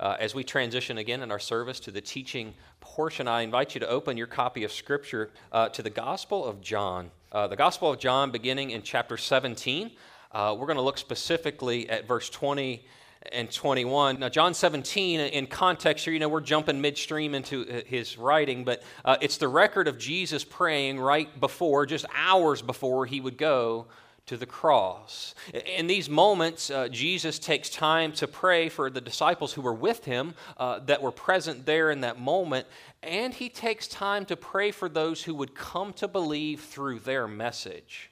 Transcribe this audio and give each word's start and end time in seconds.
Uh, 0.00 0.16
as 0.18 0.34
we 0.34 0.42
transition 0.42 0.98
again 0.98 1.22
in 1.22 1.30
our 1.30 1.38
service 1.38 1.78
to 1.78 1.92
the 1.92 2.00
teaching 2.00 2.52
portion, 2.80 3.28
I 3.28 3.42
invite 3.42 3.74
you 3.74 3.80
to 3.80 3.88
open 3.88 4.16
your 4.16 4.26
copy 4.26 4.64
of 4.64 4.72
Scripture 4.72 5.30
uh, 5.52 5.68
to 5.68 5.82
the 5.82 5.90
Gospel 5.90 6.44
of 6.44 6.60
John. 6.60 7.12
Uh, 7.30 7.46
the 7.46 7.54
Gospel 7.54 7.92
of 7.92 8.00
John, 8.00 8.32
beginning 8.32 8.70
in 8.70 8.82
chapter 8.82 9.16
17. 9.16 9.92
Uh, 10.32 10.56
we're 10.58 10.66
going 10.66 10.78
to 10.78 10.82
look 10.82 10.98
specifically 10.98 11.88
at 11.88 12.08
verse 12.08 12.28
20 12.28 12.84
and 13.30 13.52
21. 13.52 14.18
Now, 14.18 14.28
John 14.28 14.52
17, 14.52 15.20
in 15.20 15.46
context 15.46 16.04
here, 16.04 16.12
you 16.12 16.18
know, 16.18 16.28
we're 16.28 16.40
jumping 16.40 16.80
midstream 16.80 17.32
into 17.32 17.62
uh, 17.62 17.82
his 17.86 18.18
writing, 18.18 18.64
but 18.64 18.82
uh, 19.04 19.16
it's 19.20 19.36
the 19.36 19.46
record 19.46 19.86
of 19.86 19.96
Jesus 19.96 20.42
praying 20.42 20.98
right 20.98 21.38
before, 21.38 21.86
just 21.86 22.04
hours 22.12 22.62
before 22.62 23.06
he 23.06 23.20
would 23.20 23.38
go 23.38 23.86
to 24.26 24.36
the 24.36 24.46
cross. 24.46 25.34
In 25.76 25.86
these 25.86 26.08
moments, 26.08 26.70
uh, 26.70 26.88
Jesus 26.88 27.38
takes 27.38 27.68
time 27.68 28.12
to 28.12 28.26
pray 28.26 28.68
for 28.68 28.88
the 28.88 29.00
disciples 29.00 29.52
who 29.52 29.60
were 29.60 29.74
with 29.74 30.04
him, 30.04 30.34
uh, 30.56 30.78
that 30.80 31.02
were 31.02 31.12
present 31.12 31.66
there 31.66 31.90
in 31.90 32.00
that 32.00 32.18
moment, 32.18 32.66
and 33.02 33.34
he 33.34 33.48
takes 33.48 33.86
time 33.86 34.24
to 34.26 34.36
pray 34.36 34.70
for 34.70 34.88
those 34.88 35.22
who 35.22 35.34
would 35.34 35.54
come 35.54 35.92
to 35.94 36.08
believe 36.08 36.60
through 36.60 37.00
their 37.00 37.28
message. 37.28 38.10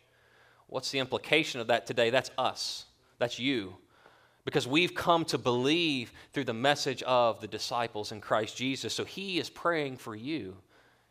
What's 0.66 0.90
the 0.90 0.98
implication 0.98 1.60
of 1.60 1.68
that 1.68 1.86
today? 1.86 2.10
That's 2.10 2.30
us, 2.36 2.86
that's 3.18 3.38
you. 3.38 3.76
Because 4.44 4.66
we've 4.66 4.94
come 4.94 5.24
to 5.26 5.38
believe 5.38 6.12
through 6.32 6.44
the 6.44 6.52
message 6.52 7.02
of 7.04 7.40
the 7.40 7.46
disciples 7.46 8.10
in 8.10 8.20
Christ 8.20 8.56
Jesus. 8.56 8.92
So 8.92 9.04
he 9.04 9.38
is 9.38 9.48
praying 9.48 9.98
for 9.98 10.16
you 10.16 10.56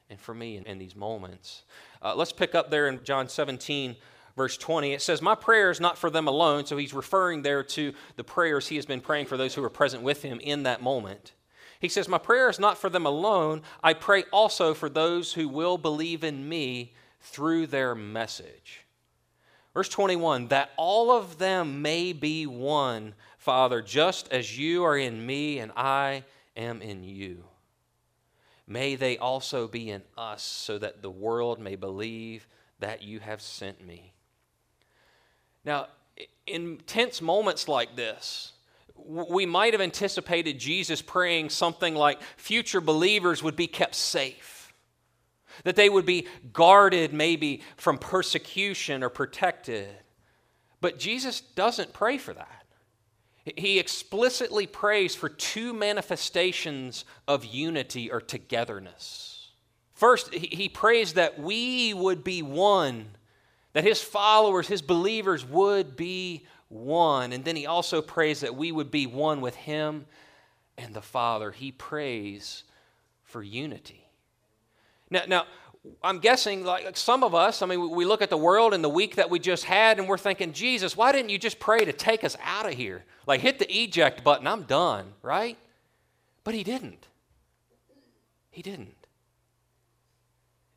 and 0.10 0.20
for 0.20 0.34
me 0.34 0.58
in, 0.58 0.66
in 0.66 0.78
these 0.78 0.96
moments. 0.96 1.64
Uh, 2.02 2.14
let's 2.14 2.34
pick 2.34 2.54
up 2.54 2.70
there 2.70 2.90
in 2.90 3.02
John 3.04 3.30
17, 3.30 3.96
verse 4.36 4.58
20, 4.58 4.94
it 4.94 5.02
says, 5.02 5.22
My 5.22 5.36
prayer 5.36 5.72
is 5.72 5.80
not 5.80 5.98
for 5.98 6.10
them 6.10 6.28
alone. 6.28 6.66
So 6.66 6.78
he's 6.78 6.94
referring 6.94 7.42
there 7.42 7.64
to 7.64 7.94
the 8.16 8.24
prayers 8.24 8.68
he 8.68 8.76
has 8.76 8.86
been 8.86 9.02
praying 9.02 9.26
for 9.28 9.38
those 9.38 9.56
who 9.56 9.62
were 9.62 9.70
present 9.70 10.04
with 10.04 10.22
him 10.22 10.40
in 10.40 10.64
that 10.64 10.82
moment. 10.82 11.34
He 11.80 11.90
says, 11.90 12.08
My 12.08 12.18
prayer 12.18 12.50
is 12.50 12.60
not 12.60 12.78
for 12.78 12.90
them 12.90 13.06
alone. 13.06 13.62
I 13.84 13.94
pray 13.94 14.23
also 14.32 14.73
for 14.73 14.89
those 14.89 15.33
who 15.33 15.48
will 15.48 15.78
believe 15.78 16.23
in 16.23 16.48
me 16.48 16.94
through 17.20 17.67
their 17.67 17.95
message. 17.95 18.86
Verse 19.73 19.89
21 19.89 20.50
that 20.50 20.72
all 20.78 21.11
of 21.11 21.38
them 21.38 21.82
may 21.82 22.14
be 22.14 22.45
one, 22.45 23.16
Father, 23.38 23.82
just 23.82 24.32
as 24.32 24.58
you 24.58 24.84
are 24.84 24.98
in 24.98 25.26
me 25.26 25.60
and 25.60 25.72
I 25.76 26.23
am 26.55 26.82
in 26.82 27.04
you. 27.04 27.45
May 28.67 28.95
they 28.95 29.17
also 29.17 29.67
be 29.67 29.89
in 29.89 30.04
us, 30.17 30.44
so 30.44 30.78
that 30.78 31.02
the 31.02 31.10
world 31.10 31.60
may 31.60 31.76
believe 31.76 32.48
that 32.80 33.02
you 33.02 33.20
have 33.20 33.42
sent 33.42 33.86
me. 33.86 34.14
Now, 35.64 35.88
in 36.48 36.80
tense 36.88 37.22
moments 37.22 37.67
like 37.67 37.95
this, 37.95 38.54
we 38.95 39.45
might 39.45 39.73
have 39.73 39.82
anticipated 39.82 40.60
Jesus 40.60 41.02
praying 41.02 41.49
something 41.49 41.95
like 41.95 42.22
future 42.38 42.82
believers 42.82 43.42
would 43.42 43.55
be 43.55 43.67
kept 43.67 43.95
safe, 43.95 44.73
that 45.64 45.76
they 45.76 45.89
would 45.89 46.05
be 46.05 46.27
guarded 46.54 47.14
maybe 47.14 47.61
from 47.77 47.98
persecution 47.98 49.04
or 49.04 49.10
protected. 49.10 49.88
But 50.82 50.99
Jesus 50.99 51.42
doesn't 51.42 51.93
pray 51.93 52.17
for 52.17 52.33
that. 52.33 52.66
He 53.55 53.80
explicitly 53.80 54.67
prays 54.67 55.16
for 55.16 55.28
two 55.28 55.73
manifestations 55.73 57.05
of 57.28 57.43
unity 57.43 58.11
or 58.11 58.22
togetherness. 58.22 59.49
First, 59.93 60.33
he 60.33 60.70
prays 60.70 61.14
that 61.14 61.39
we 61.39 61.93
would 61.93 62.23
be 62.23 62.42
one 62.42 63.08
that 63.73 63.83
his 63.83 64.02
followers, 64.02 64.67
his 64.67 64.82
believers 64.82 65.45
would 65.45 65.95
be 65.95 66.45
one. 66.67 67.32
And 67.32 67.43
then 67.43 67.55
he 67.55 67.65
also 67.65 68.02
prays 68.02 68.42
that 68.42 68.55
we 68.55 68.71
would 68.71 68.92
be 68.92 69.08
one 69.08 69.42
with 69.42 69.55
him 69.55 70.05
and 70.77 70.93
the 70.93 71.02
Father. 71.02 71.52
He 71.52 71.71
prays 71.71 72.64
for 73.23 73.43
unity. 73.43 74.08
Now, 75.10 75.23
now 75.27 75.45
I'm 76.04 76.20
guessing, 76.20 76.64
like 76.64 76.95
some 76.95 77.23
of 77.23 77.33
us, 77.33 77.61
I 77.61 77.65
mean, 77.65 77.89
we 77.92 78.05
look 78.05 78.21
at 78.21 78.30
the 78.30 78.37
world 78.37 78.73
and 78.73 78.83
the 78.83 78.89
week 78.89 79.15
that 79.15 79.30
we 79.30 79.39
just 79.39 79.64
had, 79.64 79.99
and 79.99 80.08
we're 80.08 80.17
thinking, 80.17 80.54
Jesus, 80.54 80.95
why 80.95 81.11
didn't 81.11 81.30
you 81.30 81.39
just 81.39 81.60
pray 81.60 81.83
to 81.86 81.93
take 81.93 82.23
us 82.23 82.37
out 82.43 82.67
of 82.67 82.73
here? 82.73 83.04
Like, 83.26 83.42
hit 83.42 83.60
the 83.60 83.71
eject 83.71 84.23
button, 84.23 84.48
I'm 84.48 84.64
done, 84.64 85.14
right? 85.21 85.58
But 86.43 86.54
he 86.54 86.64
didn't. 86.64 87.08
He 88.52 88.61
didn't 88.61 89.01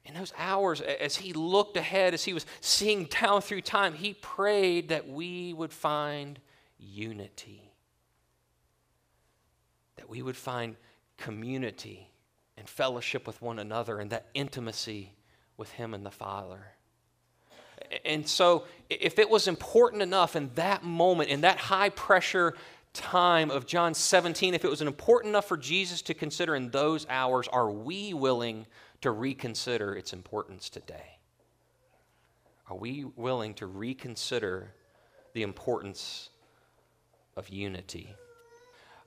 in 0.05 0.15
those 0.15 0.33
hours, 0.37 0.81
as 0.81 1.17
he 1.17 1.33
looked 1.33 1.77
ahead, 1.77 2.13
as 2.13 2.25
he 2.25 2.35
was 2.35 2.45
seeing 2.61 3.05
down 3.05 3.41
through 3.41 3.63
time, 3.63 3.95
he 3.95 4.15
prayed 4.15 4.91
that 4.91 5.09
we 5.09 5.55
would 5.55 5.73
find 5.73 6.39
unity, 6.79 7.73
that 9.97 10.09
we 10.09 10.21
would 10.21 10.37
find 10.37 10.77
community 11.17 12.11
and 12.59 12.69
fellowship 12.69 13.27
with 13.27 13.41
one 13.41 13.59
another 13.59 13.99
and 13.99 14.11
that 14.11 14.27
intimacy 14.35 15.15
with 15.57 15.71
him 15.73 15.95
and 15.95 16.05
the 16.05 16.11
Father. 16.11 16.67
And 18.05 18.29
so, 18.29 18.65
if 18.91 19.19
it 19.19 19.29
was 19.29 19.49
important 19.49 20.03
enough 20.03 20.37
in 20.37 20.51
that 20.55 20.85
moment, 20.85 21.31
in 21.31 21.43
that 21.43 21.59
high 21.59 21.89
pressure 21.91 22.55
time 22.93 23.51
of 23.51 23.67
John 23.67 23.95
17, 23.95 24.55
if 24.55 24.65
it 24.65 24.71
was 24.71 24.81
important 24.81 25.31
enough 25.31 25.49
for 25.49 25.57
Jesus 25.57 26.03
to 26.03 26.15
consider 26.15 26.55
in 26.55 26.71
those 26.71 27.07
hours, 27.09 27.49
are 27.49 27.71
we 27.71 28.15
willing 28.15 28.67
to 29.05 29.11
reconsider 29.11 29.95
its 29.95 30.13
importance 30.15 30.71
today? 30.71 31.19
Are 32.71 32.77
we 32.77 33.05
willing 33.17 33.53
to 33.55 33.67
reconsider 33.67 34.73
the 35.35 35.43
importance 35.43 36.31
of 37.37 37.51
unity? 37.51 38.15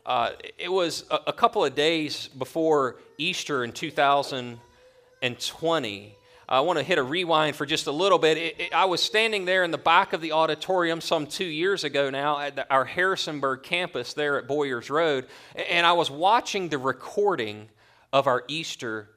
Uh, 0.06 0.34
it 0.60 0.72
was 0.72 1.04
a, 1.10 1.20
a, 1.28 1.34
couple 1.34 1.66
of 1.66 1.74
days 1.74 2.28
before 2.28 2.98
Easter 3.18 3.64
in 3.64 3.72
2020. 3.72 6.16
I 6.48 6.60
want 6.60 6.78
to 6.78 6.84
hit 6.84 7.00
a 7.00 7.04
rewind 7.04 7.56
for 7.56 7.66
just 7.66 7.88
a 7.88 7.92
little 7.92 8.20
bit. 8.20 8.38
It, 8.38 8.60
it, 8.60 8.76
I 8.76 8.86
was 8.86 9.02
standing 9.02 9.46
there 9.46 9.64
in 9.64 9.72
the 9.72 9.80
back 9.80 10.14
of 10.14 10.22
the 10.22 10.34
auditorium 10.34 11.02
some 11.02 11.26
two 11.26 11.44
years 11.44 11.84
ago 11.84 12.12
now 12.12 12.38
at 12.38 12.56
the, 12.56 12.72
our 12.72 12.86
Harrisonburg 12.86 13.64
campus 13.64 14.14
there 14.14 14.38
at 14.38 14.48
Boyers 14.48 14.92
Road, 14.92 15.26
and 15.56 15.88
I 15.88 15.94
was 15.94 16.12
watching 16.12 16.70
the 16.70 16.78
recording 16.78 17.70
of 18.14 18.28
our 18.28 18.44
Easter 18.48 19.10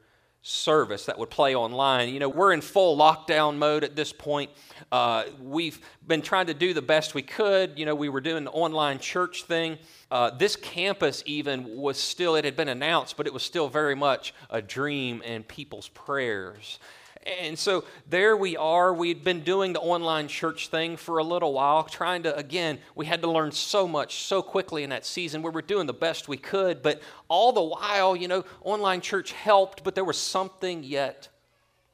service 0.42 1.06
that 1.06 1.18
would 1.18 1.30
play 1.30 1.54
online. 1.54 2.08
You 2.08 2.20
know, 2.20 2.28
we're 2.28 2.52
in 2.52 2.60
full 2.60 2.96
lockdown 2.96 3.56
mode 3.56 3.84
at 3.84 3.94
this 3.94 4.12
point. 4.12 4.50
Uh, 4.90 5.24
we've 5.40 5.78
been 6.06 6.22
trying 6.22 6.46
to 6.46 6.54
do 6.54 6.72
the 6.72 6.82
best 6.82 7.14
we 7.14 7.22
could. 7.22 7.78
You 7.78 7.86
know, 7.86 7.94
we 7.94 8.08
were 8.08 8.20
doing 8.20 8.44
the 8.44 8.50
online 8.50 8.98
church 8.98 9.44
thing. 9.44 9.78
Uh, 10.10 10.30
this 10.30 10.56
campus, 10.56 11.22
even, 11.26 11.76
was 11.76 11.98
still, 11.98 12.36
it 12.36 12.44
had 12.44 12.56
been 12.56 12.68
announced, 12.68 13.16
but 13.16 13.26
it 13.26 13.34
was 13.34 13.42
still 13.42 13.68
very 13.68 13.94
much 13.94 14.34
a 14.48 14.62
dream 14.62 15.22
and 15.24 15.46
people's 15.46 15.88
prayers. 15.88 16.78
And 17.26 17.58
so 17.58 17.84
there 18.08 18.34
we 18.36 18.56
are. 18.56 18.94
We'd 18.94 19.22
been 19.22 19.40
doing 19.40 19.74
the 19.74 19.80
online 19.80 20.26
church 20.26 20.68
thing 20.68 20.96
for 20.96 21.18
a 21.18 21.24
little 21.24 21.52
while, 21.52 21.82
trying 21.82 22.22
to, 22.22 22.34
again, 22.34 22.78
we 22.94 23.04
had 23.04 23.20
to 23.22 23.30
learn 23.30 23.52
so 23.52 23.86
much 23.86 24.24
so 24.24 24.40
quickly 24.40 24.84
in 24.84 24.90
that 24.90 25.04
season. 25.04 25.42
We 25.42 25.50
were 25.50 25.60
doing 25.60 25.86
the 25.86 25.92
best 25.92 26.28
we 26.28 26.38
could, 26.38 26.82
but 26.82 27.02
all 27.28 27.52
the 27.52 27.62
while, 27.62 28.16
you 28.16 28.26
know, 28.26 28.44
online 28.62 29.02
church 29.02 29.32
helped, 29.32 29.84
but 29.84 29.94
there 29.94 30.04
was 30.04 30.16
something 30.16 30.82
yet 30.82 31.28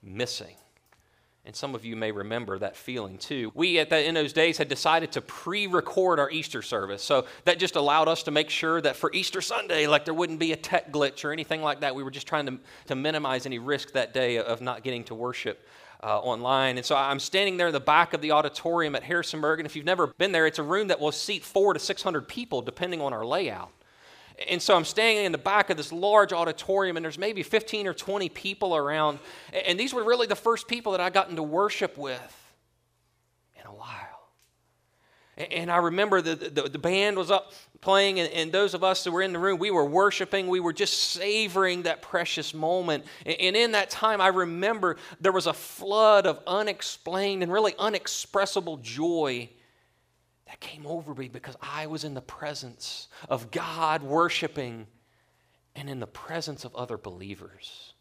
missing. 0.01 0.55
And 1.47 1.55
some 1.55 1.77
of 1.77 1.85
you 1.85 1.95
may 1.95 2.11
remember 2.11 2.59
that 2.59 2.77
feeling 2.77 3.19
too. 3.19 3.53
We, 3.55 3.79
at 3.79 3.89
that, 3.91 4.05
in 4.05 4.15
those 4.15 4.33
days, 4.33 4.59
had 4.59 4.69
decided 4.69 5.13
to 5.13 5.21
pre 5.21 5.69
record 5.69 6.19
our 6.19 6.29
Easter 6.29 6.61
service. 6.61 7.05
So 7.05 7.27
that 7.45 7.61
just 7.61 7.77
allowed 7.77 8.09
us 8.09 8.25
to 8.25 8.33
make 8.33 8.51
sure 8.51 8.81
that 8.81 8.97
for 8.97 9.13
Easter 9.13 9.41
Sunday, 9.41 9.87
like 9.87 10.05
there 10.05 10.13
wouldn't 10.13 10.41
be 10.41 10.51
a 10.53 10.57
tech 10.57 10.91
glitch 10.91 11.25
or 11.25 11.31
anything 11.31 11.63
like 11.63 11.81
that. 11.81 11.95
We 11.95 12.03
were 12.03 12.11
just 12.11 12.27
trying 12.27 12.47
to, 12.47 12.59
to 12.89 12.97
minimize 12.97 13.47
any 13.47 13.61
risk 13.61 13.93
that 13.93 14.13
day 14.13 14.39
of 14.39 14.61
not 14.61 14.83
getting 14.83 15.05
to 15.05 15.15
worship. 15.15 15.67
Uh, 16.03 16.19
online. 16.19 16.77
And 16.77 16.85
so 16.85 16.95
I'm 16.95 17.19
standing 17.19 17.57
there 17.57 17.69
in 17.69 17.73
the 17.73 17.81
back 17.81 18.13
of 18.13 18.21
the 18.21 18.33
auditorium 18.33 18.95
at 18.95 19.03
Harrisonburg. 19.03 19.61
And 19.61 19.67
if 19.67 19.75
you've 19.75 19.87
never 19.87 20.09
been 20.09 20.31
there, 20.31 20.47
it's 20.47 20.59
a 20.59 20.63
room 20.63 20.89
that 20.89 21.01
will 21.01 21.11
seat 21.11 21.43
four 21.43 21.73
to 21.73 21.81
600 21.81 22.29
people, 22.29 22.61
depending 22.61 23.01
on 23.01 23.15
our 23.15 23.25
layout. 23.25 23.71
And 24.49 24.61
so 24.61 24.77
I'm 24.77 24.85
standing 24.85 25.25
in 25.25 25.33
the 25.33 25.39
back 25.39 25.71
of 25.71 25.77
this 25.77 25.93
large 25.93 26.33
auditorium, 26.33 26.97
and 26.97 27.05
there's 27.05 27.19
maybe 27.19 27.43
15 27.43 27.87
or 27.87 27.95
20 27.95 28.29
people 28.29 28.77
around. 28.77 29.19
And 29.67 29.81
these 29.81 29.95
were 29.95 30.05
really 30.05 30.27
the 30.27 30.37
first 30.37 30.69
people 30.69 30.93
that 30.93 31.01
I 31.01 31.09
got 31.09 31.31
into 31.31 31.43
worship 31.43 31.97
with 31.97 32.55
in 33.59 33.67
a 33.67 33.73
while. 33.73 34.17
And 35.39 35.71
I 35.71 35.79
remember 35.79 36.23
the, 36.23 36.35
the, 36.35 36.63
the 36.63 36.79
band 36.79 37.17
was 37.17 37.31
up 37.31 37.53
playing, 37.83 38.21
and, 38.21 38.33
and, 38.33 38.51
those 38.51 38.73
of 38.73 38.83
us 38.83 39.05
that 39.05 39.11
were 39.11 39.21
in 39.21 39.35
the 39.35 39.39
room, 39.39 39.59
we 39.59 39.71
were 39.71 39.85
worshiping. 39.85 40.49
We 40.49 40.61
were 40.61 40.73
just 40.73 40.95
savoring 41.11 41.83
that 41.83 42.01
precious 42.01 42.55
moment. 42.55 43.05
And, 43.27 43.37
and 43.39 43.57
in 43.57 43.73
that 43.73 43.91
time, 43.91 44.23
I 44.23 44.29
remember 44.29 44.97
there 45.21 45.33
was 45.33 45.47
a 45.47 45.53
flood 45.53 46.27
of 46.27 46.41
unexplained 46.47 47.43
and 47.43 47.53
really 47.53 47.75
unexpressible 47.79 48.79
joy 48.79 49.51
that 50.47 50.61
came 50.61 50.87
over 50.87 51.15
me 51.15 51.29
because 51.29 51.57
I 51.61 51.87
was 51.87 52.05
in 52.05 52.15
the 52.15 52.21
presence 52.21 53.09
of 53.29 53.51
God 53.51 54.03
worshiping 54.03 54.87
and 55.75 55.91
in 55.91 56.01
the 56.01 56.07
presence 56.07 56.65
of 56.65 56.75
other 56.75 56.97
believers 56.97 57.95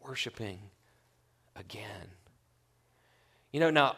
worshiping 0.00 0.58
again. 1.56 2.08
You 3.52 3.60
know, 3.60 3.70
now, 3.70 3.96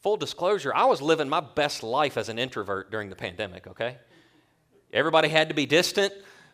full 0.00 0.16
disclosure, 0.16 0.74
I 0.74 0.86
was 0.86 1.00
living 1.00 1.28
my 1.28 1.40
best 1.40 1.82
life 1.82 2.16
as 2.16 2.28
an 2.28 2.38
introvert 2.38 2.90
during 2.90 3.10
the 3.10 3.16
pandemic, 3.16 3.66
okay? 3.66 3.98
Everybody 4.92 5.28
had 5.28 5.48
to 5.48 5.54
be 5.54 5.66
distant. 5.66 6.12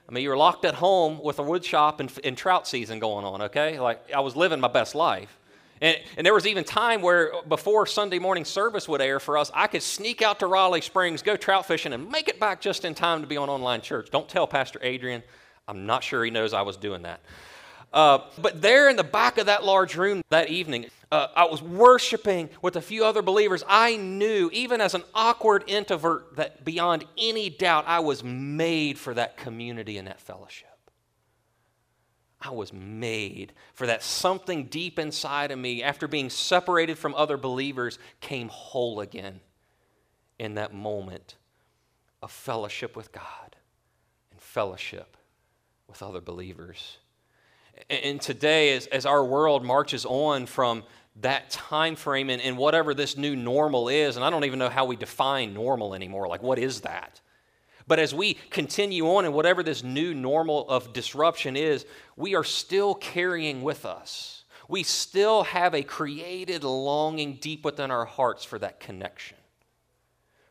I 0.09 0.13
mean, 0.13 0.23
you 0.23 0.31
were 0.31 0.37
locked 0.37 0.65
at 0.65 0.75
home 0.75 1.21
with 1.23 1.39
a 1.39 1.43
wood 1.43 1.65
shop 1.65 2.01
and, 2.01 2.13
and 2.23 2.37
trout 2.37 2.69
season 2.69 2.99
going 2.99 3.25
on, 3.25 3.43
okay? 3.43 3.81
Like, 3.81 4.13
I 4.13 4.21
was 4.21 4.37
living 4.37 4.61
my 4.61 4.69
best 4.69 4.95
life. 4.95 5.39
And, 5.85 5.99
and, 6.17 6.27
there 6.27 6.33
was 6.33 6.47
even 6.47 6.65
time 6.65 7.03
where 7.03 7.31
before 7.47 7.85
Sunday 7.85 8.19
morning 8.19 8.47
service 8.47 8.89
would 8.89 9.03
air 9.03 9.21
for 9.21 9.37
us, 9.37 9.51
I 9.53 9.67
could 9.67 9.83
sneak 9.83 10.23
out 10.23 10.39
to 10.39 10.47
Rawley 10.47 10.81
Springs, 10.81 11.21
go 11.21 11.37
trout 11.37 11.67
fishing, 11.67 11.93
and 11.93 12.11
make 12.11 12.29
it 12.29 12.41
back 12.41 12.63
just 12.63 12.87
in 12.87 12.95
time 12.95 13.21
to 13.21 13.27
be 13.27 13.37
on 13.37 13.51
online 13.51 13.83
church. 13.83 14.09
Don't 14.11 14.27
tell 14.27 14.47
Pastor 14.47 14.79
Adrian. 14.83 15.23
I'm 15.69 15.85
not 15.85 16.03
sure 16.03 16.25
he 16.25 16.31
knows 16.31 16.55
I 16.55 16.63
was 16.63 16.79
doing 16.79 17.03
that. 17.03 17.21
Uh, 17.93 18.21
but 18.41 18.63
there 18.63 18.89
in 18.89 18.97
the 18.97 19.05
back 19.05 19.37
of 19.37 19.45
that 19.45 19.63
large 19.63 19.95
room 19.95 20.23
that 20.31 20.49
evening, 20.49 20.87
uh, 21.13 21.27
I 21.37 21.45
was 21.45 21.61
worshiping 21.61 22.49
with 22.63 22.77
a 22.77 22.83
few 22.83 23.05
other 23.05 23.21
believers. 23.21 23.63
I 23.69 23.97
knew, 23.97 24.49
even 24.55 24.81
as 24.81 24.95
an 24.95 25.03
awkward 25.15 25.65
introvert, 25.67 26.37
that 26.37 26.65
beyond 26.65 27.05
any 27.19 27.51
doubt, 27.51 27.85
I 27.87 28.01
was 28.01 28.25
made 28.25 28.99
for 28.99 29.13
that 29.13 29.37
community 29.37 29.99
and 29.99 30.09
that 30.09 30.19
fellowship. 30.19 30.74
I 32.45 32.51
was 32.51 32.73
made 32.73 33.55
for 33.73 33.87
that 33.87 34.03
something 34.03 34.67
deep 34.67 34.99
inside 34.99 35.51
of 35.51 35.59
me, 35.59 35.83
after 35.83 36.07
being 36.07 36.29
separated 36.29 36.99
from 36.99 37.15
other 37.15 37.39
believers, 37.39 37.99
came 38.21 38.49
whole 38.49 39.01
again 39.01 39.41
in 40.39 40.55
that 40.55 40.75
moment 40.75 41.37
of 42.23 42.31
fellowship 42.31 42.97
with 42.97 43.13
God 43.13 43.57
and 44.31 44.41
fellowship 44.41 45.17
with 45.89 46.03
other 46.03 46.21
believers. 46.21 46.99
And 47.89 48.21
today, 48.21 48.77
as, 48.77 48.87
as 48.89 49.07
our 49.07 49.25
world 49.25 49.65
marches 49.65 50.05
on 50.05 50.47
from 50.47 50.85
that 51.21 51.51
time 51.51 51.97
frame 51.97 52.29
and, 52.29 52.43
and 52.43 52.59
whatever 52.59 52.93
this 52.95 53.17
new 53.17 53.35
normal 53.37 53.89
is, 53.89 54.17
and 54.17 54.25
I 54.25 54.31
don't 54.31 54.45
even 54.45 54.59
know 54.59 54.69
how 54.69 54.85
we 54.85 54.97
define 54.97 55.55
normal 55.55 55.95
anymore, 55.95 56.29
like 56.29 56.43
what 56.43 56.59
is 56.59 56.83
that? 56.83 57.21
But 57.87 57.99
as 57.99 58.15
we 58.15 58.35
continue 58.51 59.07
on 59.07 59.25
in 59.25 59.33
whatever 59.33 59.63
this 59.63 59.83
new 59.83 60.15
normal 60.15 60.69
of 60.69 60.93
disruption 60.93 61.57
is, 61.57 61.85
we 62.17 62.35
are 62.35 62.45
still 62.45 62.95
carrying 62.95 63.63
with 63.63 63.85
us. 63.85 64.45
We 64.69 64.83
still 64.83 65.43
have 65.45 65.75
a 65.75 65.83
created 65.83 66.65
longing 66.65 67.35
deep 67.35 67.65
within 67.65 67.91
our 67.91 68.07
hearts 68.07 68.45
for 68.45 68.59
that 68.61 68.81
connection, 68.81 69.37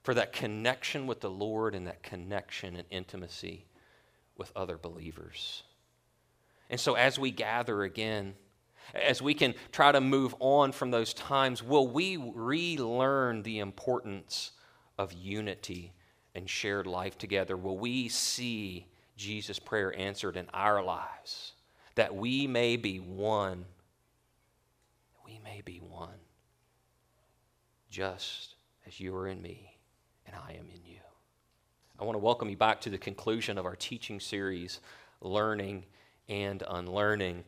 for 0.04 0.14
that 0.14 0.34
connection 0.34 1.08
with 1.08 1.22
the 1.22 1.32
Lord 1.32 1.74
and 1.74 1.88
that 1.88 2.04
connection 2.04 2.76
and 2.76 2.86
intimacy 2.92 3.66
with 4.38 4.52
other 4.56 4.78
believers. 4.78 5.64
And 6.70 6.80
so, 6.80 6.94
as 6.94 7.18
we 7.18 7.32
gather 7.32 7.84
again, 7.84 8.36
as 8.94 9.22
we 9.22 9.34
can 9.34 9.56
try 9.72 9.92
to 9.92 10.02
move 10.02 10.36
on 10.40 10.72
from 10.72 10.92
those 10.92 11.14
times, 11.14 11.64
will 11.64 11.88
we 11.88 12.18
relearn 12.18 13.42
the 13.42 13.60
importance 13.60 14.52
of 15.00 15.14
unity 15.14 15.94
and 16.36 16.50
shared 16.50 16.88
life 16.88 17.18
together, 17.18 17.56
will 17.56 17.78
we 17.78 18.10
see 18.10 18.88
Jesus' 19.16 19.60
prayer 19.60 19.98
answered 19.98 20.38
in 20.38 20.48
our 20.54 20.84
lives, 20.84 21.54
that 21.96 22.16
we 22.16 22.48
may 22.48 22.76
be 22.76 23.00
one. 23.00 23.66
We 25.26 25.40
may 25.44 25.62
be 25.62 25.78
one, 25.78 26.20
just 27.90 28.56
as 28.88 29.00
you 29.00 29.16
are 29.16 29.28
in 29.28 29.42
me 29.42 29.78
and 30.26 30.36
I 30.36 30.54
am 30.54 30.66
in 30.74 30.82
you. 30.86 31.00
I 32.00 32.04
want 32.04 32.16
to 32.16 32.24
welcome 32.24 32.50
you 32.50 32.58
back 32.58 32.82
to 32.82 32.90
the 32.90 32.98
conclusion 32.98 33.58
of 33.58 33.66
our 33.66 33.76
teaching 33.76 34.20
series, 34.20 34.80
Learning 35.22 35.86
and 36.28 36.64
Unlearning. 36.68 37.44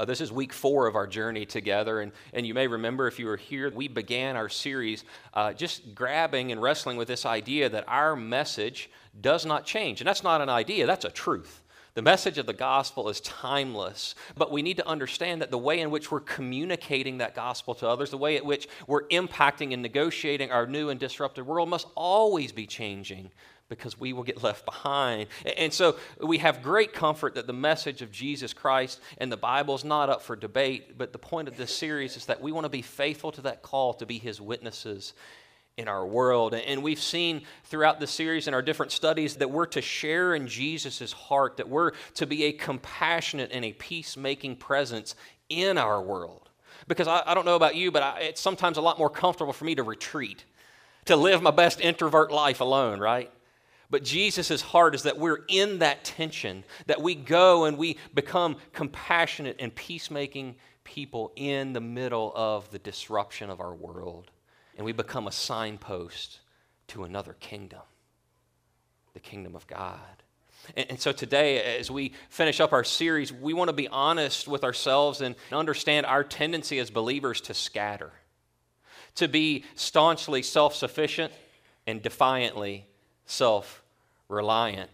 Uh, 0.00 0.04
this 0.06 0.22
is 0.22 0.32
week 0.32 0.50
four 0.50 0.86
of 0.86 0.96
our 0.96 1.06
journey 1.06 1.44
together. 1.44 2.00
And, 2.00 2.12
and 2.32 2.46
you 2.46 2.54
may 2.54 2.66
remember 2.66 3.06
if 3.06 3.18
you 3.18 3.26
were 3.26 3.36
here, 3.36 3.70
we 3.70 3.86
began 3.86 4.34
our 4.34 4.48
series 4.48 5.04
uh, 5.34 5.52
just 5.52 5.94
grabbing 5.94 6.52
and 6.52 6.62
wrestling 6.62 6.96
with 6.96 7.06
this 7.06 7.26
idea 7.26 7.68
that 7.68 7.84
our 7.86 8.16
message 8.16 8.88
does 9.20 9.44
not 9.44 9.66
change. 9.66 10.00
And 10.00 10.08
that's 10.08 10.22
not 10.22 10.40
an 10.40 10.48
idea, 10.48 10.86
that's 10.86 11.04
a 11.04 11.10
truth. 11.10 11.62
The 11.94 12.02
message 12.02 12.38
of 12.38 12.46
the 12.46 12.52
gospel 12.52 13.08
is 13.08 13.20
timeless, 13.20 14.14
but 14.36 14.52
we 14.52 14.62
need 14.62 14.76
to 14.76 14.86
understand 14.86 15.42
that 15.42 15.50
the 15.50 15.58
way 15.58 15.80
in 15.80 15.90
which 15.90 16.10
we're 16.10 16.20
communicating 16.20 17.18
that 17.18 17.34
gospel 17.34 17.74
to 17.76 17.88
others, 17.88 18.10
the 18.10 18.16
way 18.16 18.36
in 18.36 18.44
which 18.44 18.68
we're 18.86 19.08
impacting 19.08 19.72
and 19.72 19.82
negotiating 19.82 20.52
our 20.52 20.66
new 20.66 20.88
and 20.88 21.00
disrupted 21.00 21.46
world 21.46 21.68
must 21.68 21.88
always 21.96 22.52
be 22.52 22.66
changing 22.66 23.30
because 23.68 23.98
we 23.98 24.12
will 24.12 24.22
get 24.22 24.42
left 24.42 24.64
behind. 24.64 25.26
And 25.56 25.72
so 25.72 25.96
we 26.22 26.38
have 26.38 26.62
great 26.62 26.92
comfort 26.92 27.34
that 27.34 27.46
the 27.46 27.52
message 27.52 28.02
of 28.02 28.12
Jesus 28.12 28.52
Christ 28.52 29.00
and 29.18 29.32
the 29.32 29.36
Bible 29.36 29.74
is 29.74 29.84
not 29.84 30.10
up 30.10 30.22
for 30.22 30.36
debate, 30.36 30.96
but 30.96 31.12
the 31.12 31.18
point 31.18 31.48
of 31.48 31.56
this 31.56 31.74
series 31.74 32.16
is 32.16 32.26
that 32.26 32.40
we 32.40 32.52
want 32.52 32.66
to 32.66 32.70
be 32.70 32.82
faithful 32.82 33.32
to 33.32 33.42
that 33.42 33.62
call 33.62 33.94
to 33.94 34.06
be 34.06 34.18
his 34.18 34.40
witnesses 34.40 35.14
in 35.80 35.88
our 35.88 36.06
world. 36.06 36.54
And 36.54 36.82
we've 36.82 37.00
seen 37.00 37.42
throughout 37.64 37.98
the 37.98 38.06
series 38.06 38.46
and 38.46 38.54
our 38.54 38.62
different 38.62 38.92
studies 38.92 39.36
that 39.36 39.50
we're 39.50 39.66
to 39.66 39.80
share 39.80 40.34
in 40.34 40.46
Jesus' 40.46 41.12
heart, 41.12 41.56
that 41.56 41.68
we're 41.68 41.92
to 42.14 42.26
be 42.26 42.44
a 42.44 42.52
compassionate 42.52 43.50
and 43.52 43.64
a 43.64 43.72
peacemaking 43.72 44.56
presence 44.56 45.14
in 45.48 45.78
our 45.78 46.00
world. 46.02 46.50
Because 46.86 47.08
I, 47.08 47.22
I 47.24 47.34
don't 47.34 47.46
know 47.46 47.56
about 47.56 47.74
you, 47.74 47.90
but 47.90 48.02
I, 48.02 48.20
it's 48.20 48.40
sometimes 48.40 48.76
a 48.76 48.82
lot 48.82 48.98
more 48.98 49.10
comfortable 49.10 49.52
for 49.52 49.64
me 49.64 49.74
to 49.74 49.82
retreat, 49.82 50.44
to 51.06 51.16
live 51.16 51.42
my 51.42 51.50
best 51.50 51.80
introvert 51.80 52.30
life 52.30 52.60
alone, 52.60 53.00
right? 53.00 53.30
But 53.88 54.04
Jesus' 54.04 54.60
heart 54.60 54.94
is 54.94 55.02
that 55.04 55.18
we're 55.18 55.40
in 55.48 55.78
that 55.78 56.04
tension, 56.04 56.62
that 56.86 57.00
we 57.00 57.14
go 57.14 57.64
and 57.64 57.78
we 57.78 57.96
become 58.14 58.56
compassionate 58.72 59.56
and 59.58 59.74
peacemaking 59.74 60.56
people 60.84 61.32
in 61.36 61.72
the 61.72 61.80
middle 61.80 62.32
of 62.36 62.70
the 62.70 62.78
disruption 62.78 63.50
of 63.50 63.60
our 63.60 63.74
world. 63.74 64.30
And 64.80 64.86
we 64.86 64.92
become 64.92 65.26
a 65.26 65.32
signpost 65.32 66.40
to 66.86 67.04
another 67.04 67.36
kingdom, 67.38 67.82
the 69.12 69.20
kingdom 69.20 69.54
of 69.54 69.66
God. 69.66 70.00
And, 70.74 70.92
and 70.92 70.98
so 70.98 71.12
today, 71.12 71.76
as 71.78 71.90
we 71.90 72.14
finish 72.30 72.60
up 72.60 72.72
our 72.72 72.82
series, 72.82 73.30
we 73.30 73.52
want 73.52 73.68
to 73.68 73.74
be 73.74 73.88
honest 73.88 74.48
with 74.48 74.64
ourselves 74.64 75.20
and 75.20 75.34
understand 75.52 76.06
our 76.06 76.24
tendency 76.24 76.78
as 76.78 76.88
believers 76.88 77.42
to 77.42 77.52
scatter, 77.52 78.10
to 79.16 79.28
be 79.28 79.66
staunchly 79.74 80.40
self 80.40 80.74
sufficient 80.74 81.34
and 81.86 82.00
defiantly 82.00 82.86
self 83.26 83.82
reliant. 84.30 84.88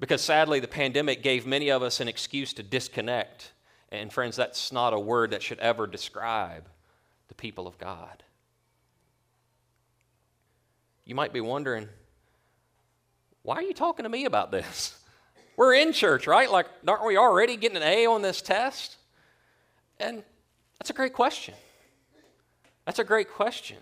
Because 0.00 0.20
sadly, 0.20 0.58
the 0.58 0.66
pandemic 0.66 1.22
gave 1.22 1.46
many 1.46 1.70
of 1.70 1.84
us 1.84 2.00
an 2.00 2.08
excuse 2.08 2.52
to 2.54 2.64
disconnect. 2.64 3.52
And 3.92 4.12
friends, 4.12 4.34
that's 4.34 4.72
not 4.72 4.94
a 4.94 4.98
word 4.98 5.30
that 5.30 5.44
should 5.44 5.60
ever 5.60 5.86
describe 5.86 6.68
the 7.28 7.36
people 7.36 7.68
of 7.68 7.78
God. 7.78 8.24
You 11.08 11.14
might 11.14 11.32
be 11.32 11.40
wondering, 11.40 11.88
why 13.40 13.56
are 13.56 13.62
you 13.62 13.72
talking 13.72 14.02
to 14.02 14.10
me 14.10 14.26
about 14.26 14.50
this? 14.50 14.94
We're 15.56 15.72
in 15.72 15.94
church, 15.94 16.26
right? 16.26 16.50
Like, 16.50 16.66
aren't 16.86 17.06
we 17.06 17.16
already 17.16 17.56
getting 17.56 17.78
an 17.78 17.82
A 17.82 18.04
on 18.04 18.20
this 18.20 18.42
test? 18.42 18.98
And 19.98 20.22
that's 20.78 20.90
a 20.90 20.92
great 20.92 21.14
question. 21.14 21.54
That's 22.84 22.98
a 22.98 23.04
great 23.04 23.30
question. 23.30 23.78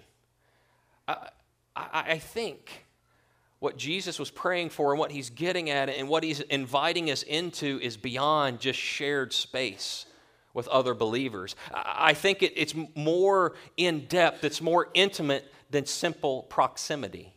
I, 1.09 1.31
I, 1.75 2.05
I 2.11 2.19
think 2.19 2.85
what 3.59 3.77
Jesus 3.77 4.21
was 4.21 4.31
praying 4.31 4.71
for 4.71 4.93
and 4.93 5.01
what 5.01 5.11
he's 5.11 5.29
getting 5.29 5.69
at 5.69 5.91
and 5.91 6.09
what 6.09 6.23
he's 6.23 6.39
inviting 6.43 7.11
us 7.11 7.25
into 7.25 7.81
is 7.83 7.97
beyond 7.97 8.61
just 8.61 8.79
shared 8.79 9.33
space 9.33 10.07
with 10.55 10.69
other 10.69 10.95
believers. 10.95 11.57
I 11.75 12.15
think 12.15 12.45
it, 12.45 12.53
it's 12.55 12.75
more 12.95 13.55
in 13.77 14.07
depth, 14.07 14.45
it's 14.45 14.61
more 14.61 14.91
intimate 14.95 15.53
than 15.71 15.87
simple 15.87 16.43
proximity. 16.45 17.35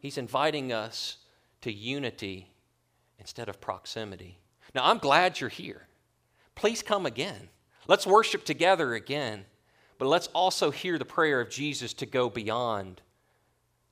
He's 0.00 0.18
inviting 0.18 0.72
us 0.72 1.18
to 1.62 1.72
unity 1.72 2.52
instead 3.18 3.48
of 3.48 3.60
proximity. 3.60 4.38
Now, 4.74 4.82
I'm 4.84 4.98
glad 4.98 5.40
you're 5.40 5.48
here. 5.48 5.86
Please 6.54 6.82
come 6.82 7.06
again. 7.06 7.48
Let's 7.86 8.06
worship 8.06 8.44
together 8.44 8.94
again. 8.94 9.44
But 9.98 10.08
let's 10.08 10.26
also 10.28 10.70
hear 10.70 10.98
the 10.98 11.04
prayer 11.04 11.40
of 11.40 11.50
Jesus 11.50 11.94
to 11.94 12.06
go 12.06 12.28
beyond 12.28 13.00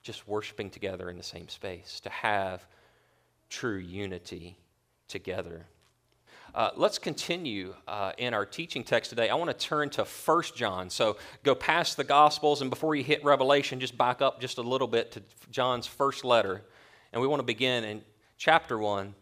just 0.02 0.26
worshiping 0.26 0.68
together 0.68 1.08
in 1.08 1.16
the 1.16 1.22
same 1.22 1.48
space, 1.48 2.00
to 2.00 2.10
have 2.10 2.66
true 3.48 3.78
unity 3.78 4.58
together. 5.06 5.66
Uh, 6.54 6.68
let's 6.76 6.98
continue 6.98 7.74
uh, 7.88 8.12
in 8.18 8.34
our 8.34 8.44
teaching 8.44 8.84
text 8.84 9.08
today. 9.08 9.30
I 9.30 9.34
want 9.36 9.48
to 9.48 9.66
turn 9.66 9.88
to 9.90 10.04
1 10.04 10.42
John. 10.54 10.90
So 10.90 11.16
go 11.44 11.54
past 11.54 11.96
the 11.96 12.04
Gospels, 12.04 12.60
and 12.60 12.68
before 12.68 12.94
you 12.94 13.02
hit 13.02 13.24
Revelation, 13.24 13.80
just 13.80 13.96
back 13.96 14.20
up 14.20 14.38
just 14.38 14.58
a 14.58 14.62
little 14.62 14.86
bit 14.86 15.12
to 15.12 15.22
John's 15.50 15.86
first 15.86 16.26
letter. 16.26 16.62
And 17.10 17.22
we 17.22 17.26
want 17.26 17.40
to 17.40 17.44
begin 17.44 17.84
in 17.84 18.02
chapter 18.36 18.76
1, 18.76 19.14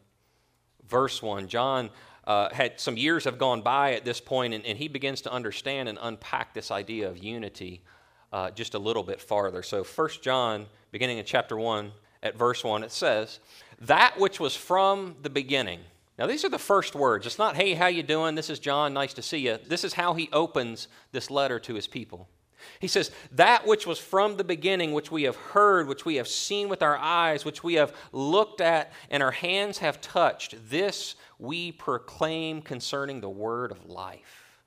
verse 0.88 1.22
1. 1.22 1.46
John 1.46 1.90
uh, 2.24 2.52
had 2.52 2.80
some 2.80 2.96
years 2.96 3.22
have 3.24 3.38
gone 3.38 3.62
by 3.62 3.94
at 3.94 4.04
this 4.04 4.20
point, 4.20 4.52
and, 4.52 4.66
and, 4.66 4.76
he 4.76 4.88
begins 4.88 5.20
to 5.20 5.32
understand 5.32 5.88
and 5.88 5.98
unpack 6.02 6.52
this 6.52 6.72
idea 6.72 7.08
of 7.08 7.22
unity 7.22 7.80
uh, 8.32 8.50
just 8.50 8.74
a 8.74 8.78
little 8.78 9.04
bit 9.04 9.20
farther. 9.20 9.62
So 9.62 9.84
1 9.84 10.08
John, 10.20 10.66
beginning 10.90 11.18
in 11.18 11.24
chapter 11.24 11.56
1, 11.56 11.92
at 12.24 12.36
verse 12.36 12.64
1, 12.64 12.82
it 12.82 12.90
says, 12.90 13.38
That 13.82 14.18
which 14.18 14.40
was 14.40 14.56
from 14.56 15.14
the 15.22 15.30
beginning 15.30 15.80
now 16.20 16.26
these 16.26 16.44
are 16.44 16.50
the 16.50 16.58
first 16.58 16.94
words. 16.94 17.24
It's 17.24 17.38
not, 17.38 17.56
hey, 17.56 17.72
how 17.72 17.86
you 17.86 18.02
doing? 18.02 18.34
This 18.34 18.50
is 18.50 18.58
John, 18.58 18.92
nice 18.92 19.14
to 19.14 19.22
see 19.22 19.38
you. 19.38 19.58
This 19.66 19.84
is 19.84 19.94
how 19.94 20.12
he 20.12 20.28
opens 20.34 20.86
this 21.12 21.30
letter 21.30 21.58
to 21.60 21.74
his 21.74 21.86
people. 21.86 22.28
He 22.78 22.88
says, 22.88 23.10
That 23.32 23.66
which 23.66 23.86
was 23.86 23.98
from 23.98 24.36
the 24.36 24.44
beginning, 24.44 24.92
which 24.92 25.10
we 25.10 25.22
have 25.22 25.36
heard, 25.36 25.88
which 25.88 26.04
we 26.04 26.16
have 26.16 26.28
seen 26.28 26.68
with 26.68 26.82
our 26.82 26.98
eyes, 26.98 27.46
which 27.46 27.64
we 27.64 27.74
have 27.74 27.96
looked 28.12 28.60
at, 28.60 28.92
and 29.08 29.22
our 29.22 29.30
hands 29.30 29.78
have 29.78 30.02
touched, 30.02 30.56
this 30.68 31.14
we 31.38 31.72
proclaim 31.72 32.60
concerning 32.60 33.22
the 33.22 33.30
word 33.30 33.72
of 33.72 33.86
life. 33.86 34.60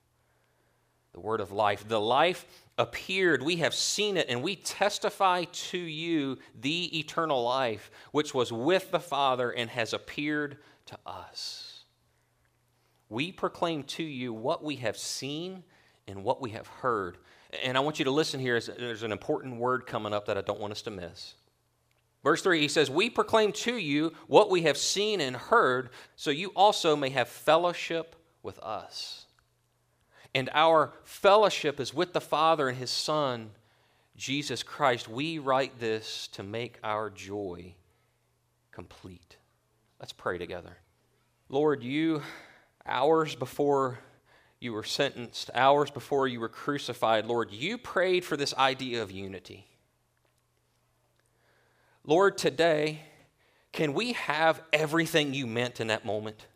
The 1.13 1.19
word 1.19 1.39
of 1.39 1.51
life. 1.51 1.87
The 1.87 2.01
life 2.01 2.47
appeared, 2.79 3.43
we 3.43 3.57
have 3.57 3.75
seen 3.75 4.17
it, 4.17 4.25
and 4.27 4.41
we 4.41 4.55
testify 4.55 5.43
to 5.43 5.77
you 5.77 6.39
the 6.59 6.97
eternal 6.97 7.43
life, 7.43 7.91
which 8.11 8.33
was 8.33 8.51
with 8.51 8.89
the 8.89 8.99
Father 8.99 9.51
and 9.51 9.69
has 9.69 9.93
appeared 9.93 10.57
to 10.87 10.97
us. 11.05 11.83
We 13.09 13.31
proclaim 13.31 13.83
to 13.83 14.03
you 14.03 14.33
what 14.33 14.63
we 14.63 14.77
have 14.77 14.97
seen 14.97 15.63
and 16.07 16.23
what 16.23 16.41
we 16.41 16.51
have 16.51 16.67
heard. 16.67 17.17
And 17.63 17.77
I 17.77 17.81
want 17.81 17.99
you 17.99 18.05
to 18.05 18.11
listen 18.11 18.39
here. 18.39 18.59
There's 18.59 19.03
an 19.03 19.11
important 19.11 19.57
word 19.57 19.85
coming 19.85 20.13
up 20.13 20.25
that 20.25 20.37
I 20.37 20.41
don't 20.41 20.59
want 20.59 20.71
us 20.71 20.81
to 20.83 20.91
miss. 20.91 21.35
Verse 22.23 22.41
3, 22.41 22.61
he 22.61 22.67
says, 22.67 22.89
We 22.89 23.09
proclaim 23.09 23.51
to 23.51 23.75
you 23.75 24.13
what 24.27 24.49
we 24.49 24.63
have 24.63 24.77
seen 24.77 25.21
and 25.21 25.35
heard, 25.35 25.89
so 26.15 26.31
you 26.31 26.51
also 26.55 26.95
may 26.95 27.09
have 27.09 27.27
fellowship 27.27 28.15
with 28.41 28.57
us. 28.59 29.25
And 30.33 30.49
our 30.53 30.93
fellowship 31.03 31.79
is 31.79 31.93
with 31.93 32.13
the 32.13 32.21
Father 32.21 32.69
and 32.69 32.77
his 32.77 32.89
Son, 32.89 33.51
Jesus 34.15 34.63
Christ. 34.63 35.07
We 35.07 35.37
write 35.37 35.79
this 35.79 36.27
to 36.29 36.43
make 36.43 36.79
our 36.83 37.09
joy 37.09 37.75
complete. 38.71 39.37
Let's 40.03 40.11
pray 40.11 40.37
together. 40.37 40.75
Lord, 41.47 41.81
you, 41.81 42.23
hours 42.85 43.35
before 43.35 43.99
you 44.59 44.73
were 44.73 44.83
sentenced, 44.83 45.49
hours 45.55 45.91
before 45.91 46.27
you 46.27 46.41
were 46.41 46.49
crucified, 46.49 47.25
Lord, 47.25 47.51
you 47.51 47.77
prayed 47.77 48.25
for 48.25 48.35
this 48.35 48.53
idea 48.55 49.01
of 49.01 49.11
unity. 49.11 49.65
Lord, 52.03 52.37
today, 52.37 53.03
can 53.71 53.93
we 53.93 54.11
have 54.11 54.61
everything 54.73 55.33
you 55.33 55.47
meant 55.47 55.79
in 55.79 55.87
that 55.87 56.03
moment? 56.03 56.47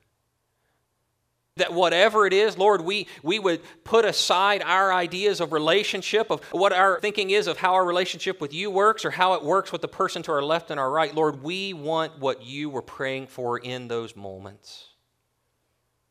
That 1.57 1.73
whatever 1.73 2.25
it 2.25 2.33
is, 2.33 2.57
Lord, 2.57 2.81
we, 2.81 3.07
we 3.23 3.39
would 3.39 3.61
put 3.83 4.05
aside 4.05 4.61
our 4.63 4.93
ideas 4.93 5.41
of 5.41 5.51
relationship, 5.51 6.29
of 6.29 6.43
what 6.51 6.73
our 6.73 6.99
thinking 6.99 7.31
is 7.31 7.47
of 7.47 7.57
how 7.57 7.73
our 7.73 7.85
relationship 7.85 8.39
with 8.41 8.53
you 8.53 8.71
works 8.71 9.05
or 9.05 9.11
how 9.11 9.33
it 9.33 9.43
works 9.43 9.71
with 9.71 9.81
the 9.81 9.87
person 9.87 10.23
to 10.23 10.31
our 10.31 10.43
left 10.43 10.71
and 10.71 10.79
our 10.79 10.89
right. 10.89 11.13
Lord, 11.13 11.43
we 11.43 11.73
want 11.73 12.19
what 12.19 12.43
you 12.43 12.69
were 12.69 12.81
praying 12.81 13.27
for 13.27 13.57
in 13.57 13.87
those 13.87 14.15
moments. 14.15 14.87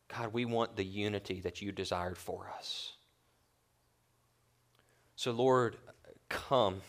God, 0.07 0.33
we 0.33 0.45
want 0.45 0.75
the 0.75 0.85
unity 0.85 1.41
that 1.41 1.61
you 1.61 1.71
desired 1.71 2.17
for 2.17 2.49
us. 2.57 2.93
So, 5.15 5.31
Lord, 5.31 5.75
come. 6.29 6.81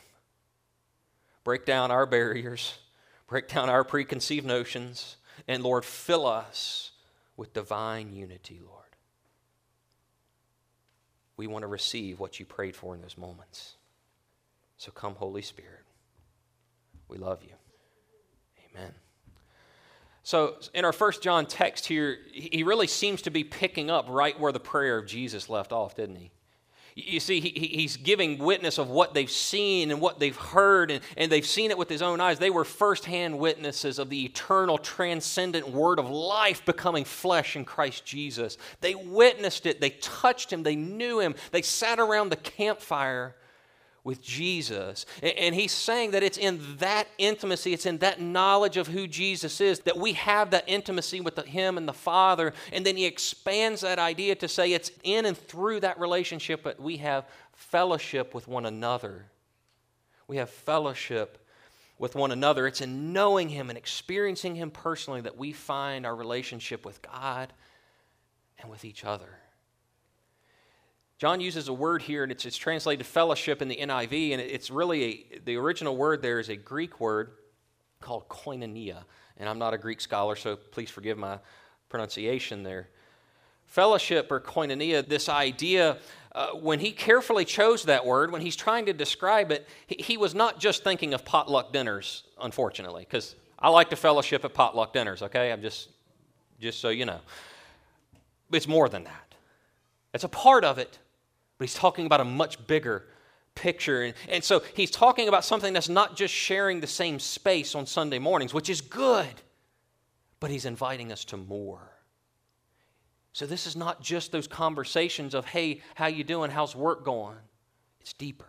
Break 1.45 1.65
down 1.65 1.91
our 1.91 2.05
barriers, 2.05 2.79
break 3.27 3.49
down 3.49 3.71
our 3.71 3.83
preconceived 3.83 4.45
notions, 4.45 5.17
and 5.47 5.62
Lord, 5.62 5.85
fill 5.85 6.27
us 6.27 6.91
with 7.38 7.54
divine 7.54 8.12
unity, 8.12 8.61
Lord. 8.62 8.83
We 11.38 11.47
want 11.47 11.62
to 11.62 11.68
receive 11.68 12.18
what 12.18 12.40
you 12.40 12.45
prayed 12.45 12.75
for 12.75 12.97
in 12.97 13.00
those 13.00 13.16
moments. 13.16 13.76
So 14.76 14.90
come, 14.90 15.14
Holy 15.14 15.40
Spirit. 15.40 15.85
We 17.07 17.16
love 17.16 17.42
you. 17.45 17.54
Amen. 18.75 18.92
So, 20.25 20.57
in 20.75 20.85
our 20.85 20.92
first 20.92 21.23
John 21.23 21.47
text 21.47 21.87
here, 21.87 22.18
he 22.33 22.64
really 22.64 22.88
seems 22.88 23.23
to 23.23 23.30
be 23.30 23.45
picking 23.45 23.88
up 23.88 24.07
right 24.09 24.38
where 24.38 24.52
the 24.52 24.61
prayer 24.61 24.99
of 24.99 25.07
Jesus 25.07 25.49
left 25.49 25.73
off, 25.73 25.95
didn't 25.95 26.16
he? 26.16 26.33
You 27.07 27.21
see, 27.21 27.38
he, 27.38 27.50
he's 27.50 27.97
giving 27.97 28.38
witness 28.38 28.76
of 28.76 28.90
what 28.90 29.14
they've 29.14 29.31
seen 29.31 29.93
and 29.93 30.00
what 30.00 30.19
they've 30.19 30.37
heard, 30.37 30.90
and, 30.90 31.00
and 31.17 31.31
they've 31.31 31.47
seen 31.47 31.71
it 31.71 31.78
with 31.78 31.88
his 31.88 32.02
own 32.02 32.21
eyes. 32.21 32.40
They 32.40 32.50
were 32.50 32.64
firsthand 32.64 33.38
witnesses 33.38 34.00
of 34.00 34.11
the 34.11 34.25
eternal, 34.25 34.78
transcendent 34.78 35.69
word 35.69 36.00
of 36.00 36.11
life 36.11 36.64
becoming 36.64 37.05
flesh 37.05 37.55
in 37.55 37.64
Christ 37.64 38.05
Jesus. 38.05 38.59
They 38.81 38.97
witnessed 38.97 39.64
it, 39.67 39.81
they 39.81 39.90
touched 39.90 40.52
him, 40.52 40.64
they 40.64 40.76
knew 40.76 41.21
him, 41.21 41.37
they 41.52 41.62
sat 41.62 42.00
around 42.00 42.31
the 42.31 42.37
campfire 42.37 43.37
with 44.05 44.23
Jesus. 44.23 45.07
And 45.23 45.55
he's 45.55 45.73
saying 45.73 46.12
that 46.12 46.23
it's 46.23 46.38
in 46.38 46.61
that 46.78 47.09
intimacy, 47.19 47.73
it's 47.73 47.87
in 47.87 47.99
that 47.99 48.21
knowledge 48.21 48.76
of 48.76 48.88
who 48.88 49.07
Jesus 49.07 49.61
is 49.61 49.81
that 49.81 49.97
we 49.97 50.14
have 50.14 50.50
that 50.50 50.64
intimacy 50.67 51.21
with 51.21 51.38
him 51.45 51.76
and 51.76 51.87
the 51.87 51.93
Father. 51.93 52.52
And 52.73 52.87
then 52.87 52.97
he 52.97 53.05
expands 53.05 53.83
that 53.83 53.99
idea 53.99 54.35
to 54.37 54.49
say 54.49 54.73
it's 54.73 54.90
in 55.02 55.26
and 55.26 55.37
through 55.37 55.81
that 55.81 56.00
relationship 56.00 56.64
that 56.64 56.81
we 56.81 56.99
have 56.99 57.26
fellowship 57.52 58.35
with 58.35 58.49
one 58.49 58.67
another. 58.67 59.26
We 60.26 60.37
have 60.37 60.50
fellowship 60.50 61.45
with 61.99 62.14
one 62.14 62.31
another. 62.31 62.67
It's 62.67 62.81
in 62.81 63.12
knowing 63.12 63.49
him 63.49 63.69
and 63.69 63.76
experiencing 63.76 64.55
him 64.55 64.71
personally 64.71 65.23
that 65.23 65.37
we 65.37 65.52
find 65.52 66.07
our 66.07 66.14
relationship 66.14 66.87
with 66.87 67.02
God 67.02 67.52
and 68.59 68.71
with 68.71 68.85
each 68.85 69.05
other. 69.05 69.38
John 71.19 71.41
uses 71.41 71.67
a 71.67 71.73
word 71.73 72.03
here, 72.03 72.23
and 72.23 72.31
it's, 72.31 72.47
it's 72.47 72.57
translated 72.57 73.05
fellowship 73.05 73.61
in 73.61 73.67
the 73.67 73.77
NIV, 73.77 74.33
and 74.33 74.41
it's 74.41 74.71
really 74.71 75.05
a, 75.05 75.39
the 75.45 75.57
original 75.57 75.97
word 75.97 76.23
there 76.23 76.39
is 76.39 76.49
a 76.49 76.57
Greek 76.57 77.01
word 77.01 77.33
called 78.01 78.29
koinonia. 78.29 79.03
And 79.37 79.49
I'm 79.49 79.59
not 79.59 79.75
a 79.75 79.79
Greek 79.79 80.01
scholar, 80.01 80.37
so 80.37 80.55
please 80.55 80.91
forgive 80.91 81.19
my 81.19 81.41
pronunciation 81.89 82.63
there. 82.63 82.89
Fellowship 83.67 84.31
or 84.31 84.41
koinonia, 84.41 85.07
this 85.07 85.29
idea, 85.29 85.99
uh, 86.33 86.51
when 86.51 86.79
he 86.79 86.93
carefully 86.93 87.45
chose 87.45 87.83
that 87.85 88.07
word, 88.07 88.31
when 88.31 88.41
he's 88.41 88.57
trying 88.57 88.87
to 88.87 88.93
describe 88.93 89.51
it, 89.51 89.67
he, 89.89 89.97
he 89.99 90.17
was 90.17 90.37
not 90.37 90.61
just 90.61 90.85
thinking 90.85 91.15
of 91.15 91.25
potluck 91.25 91.73
dinners, 91.73 92.25
unfortunately, 92.41 93.03
because 93.03 93.35
I 93.59 93.71
like 93.71 93.91
to 93.91 93.97
fellowship 93.97 94.45
at 94.45 94.55
potluck 94.55 94.93
dinners, 94.93 95.23
okay? 95.23 95.51
I'm 95.51 95.63
just, 95.63 95.89
just 96.61 96.81
so 96.81 96.91
you 96.91 97.07
know. 97.07 97.19
It's 98.53 98.69
more 98.69 98.89
than 98.89 99.03
that. 99.03 99.35
It's 100.15 100.25
a 100.25 100.29
part 100.29 100.65
of 100.65 100.79
it, 100.79 100.99
but 101.59 101.67
he's 101.67 101.75
talking 101.75 102.07
about 102.07 102.21
a 102.21 102.25
much 102.25 102.65
bigger 102.67 103.05
picture. 103.55 104.05
And, 104.05 104.15
and 104.29 104.43
so 104.43 104.62
he's 104.75 104.91
talking 104.91 105.29
about 105.29 105.45
something 105.45 105.73
that's 105.73 105.88
not 105.88 106.17
just 106.17 106.33
sharing 106.33 106.81
the 106.81 106.87
same 106.87 107.19
space 107.19 107.75
on 107.75 107.87
Sunday 107.87 108.19
mornings, 108.19 108.55
which 108.55 108.71
is 108.71 108.81
good, 108.81 109.43
but 110.41 110.50
he's 110.50 110.65
inviting 110.65 111.12
us 111.12 111.25
to 111.27 111.37
more. 111.37 111.91
So 113.33 113.47
this 113.47 113.67
is 113.67 113.77
not 113.77 114.00
just 114.00 114.33
those 114.33 114.47
conversations 114.47 115.35
of, 115.35 115.45
hey, 115.45 115.83
how 115.95 116.07
you 116.07 116.25
doing? 116.25 116.50
How's 116.50 116.75
work 116.75 117.05
going? 117.05 117.37
It's 118.00 118.12
deeper. 118.12 118.49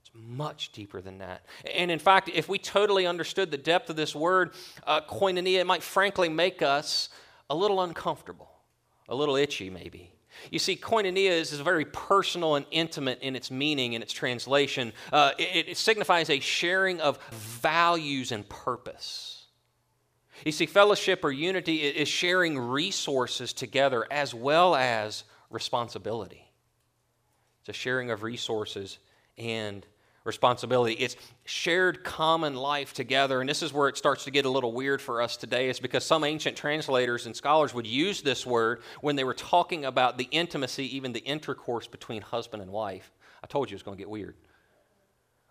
It's 0.00 0.10
much 0.14 0.72
deeper 0.72 1.00
than 1.00 1.18
that. 1.18 1.44
And 1.74 1.90
in 1.90 1.98
fact, 1.98 2.30
if 2.32 2.48
we 2.48 2.58
totally 2.58 3.06
understood 3.06 3.50
the 3.50 3.58
depth 3.58 3.90
of 3.90 3.96
this 3.96 4.14
word, 4.14 4.52
uh, 4.86 5.02
koinonia, 5.02 5.60
it 5.60 5.66
might 5.66 5.82
frankly 5.82 6.28
make 6.28 6.62
us 6.62 7.08
a 7.48 7.54
little 7.54 7.82
uncomfortable, 7.82 8.50
a 9.08 9.14
little 9.14 9.36
itchy 9.36 9.70
maybe. 9.70 10.13
You 10.50 10.58
see, 10.58 10.76
koinonia 10.76 11.30
is, 11.30 11.52
is 11.52 11.60
very 11.60 11.84
personal 11.84 12.56
and 12.56 12.66
intimate 12.70 13.20
in 13.22 13.36
its 13.36 13.50
meaning 13.50 13.94
and 13.94 14.02
its 14.02 14.12
translation. 14.12 14.92
Uh, 15.12 15.32
it, 15.38 15.68
it 15.68 15.76
signifies 15.76 16.30
a 16.30 16.40
sharing 16.40 17.00
of 17.00 17.18
values 17.30 18.32
and 18.32 18.48
purpose. 18.48 19.46
You 20.44 20.52
see, 20.52 20.66
fellowship 20.66 21.24
or 21.24 21.30
unity 21.30 21.76
is 21.76 22.08
sharing 22.08 22.58
resources 22.58 23.52
together 23.52 24.06
as 24.10 24.34
well 24.34 24.74
as 24.74 25.24
responsibility. 25.50 26.50
It's 27.60 27.70
a 27.70 27.72
sharing 27.72 28.10
of 28.10 28.22
resources 28.22 28.98
and 29.38 29.86
responsibility. 30.24 30.94
It's 30.94 31.16
shared 31.44 32.02
common 32.02 32.54
life 32.54 32.94
together. 32.94 33.40
And 33.40 33.48
this 33.48 33.62
is 33.62 33.72
where 33.72 33.88
it 33.88 33.96
starts 33.96 34.24
to 34.24 34.30
get 34.30 34.46
a 34.46 34.50
little 34.50 34.72
weird 34.72 35.02
for 35.02 35.20
us 35.20 35.36
today, 35.36 35.68
is 35.68 35.78
because 35.78 36.04
some 36.04 36.24
ancient 36.24 36.56
translators 36.56 37.26
and 37.26 37.36
scholars 37.36 37.74
would 37.74 37.86
use 37.86 38.22
this 38.22 38.46
word 38.46 38.82
when 39.02 39.16
they 39.16 39.24
were 39.24 39.34
talking 39.34 39.84
about 39.84 40.16
the 40.16 40.28
intimacy, 40.30 40.96
even 40.96 41.12
the 41.12 41.20
intercourse 41.20 41.86
between 41.86 42.22
husband 42.22 42.62
and 42.62 42.72
wife. 42.72 43.12
I 43.42 43.46
told 43.46 43.70
you 43.70 43.74
it 43.74 43.76
was 43.76 43.82
going 43.82 43.98
to 43.98 44.00
get 44.00 44.10
weird. 44.10 44.34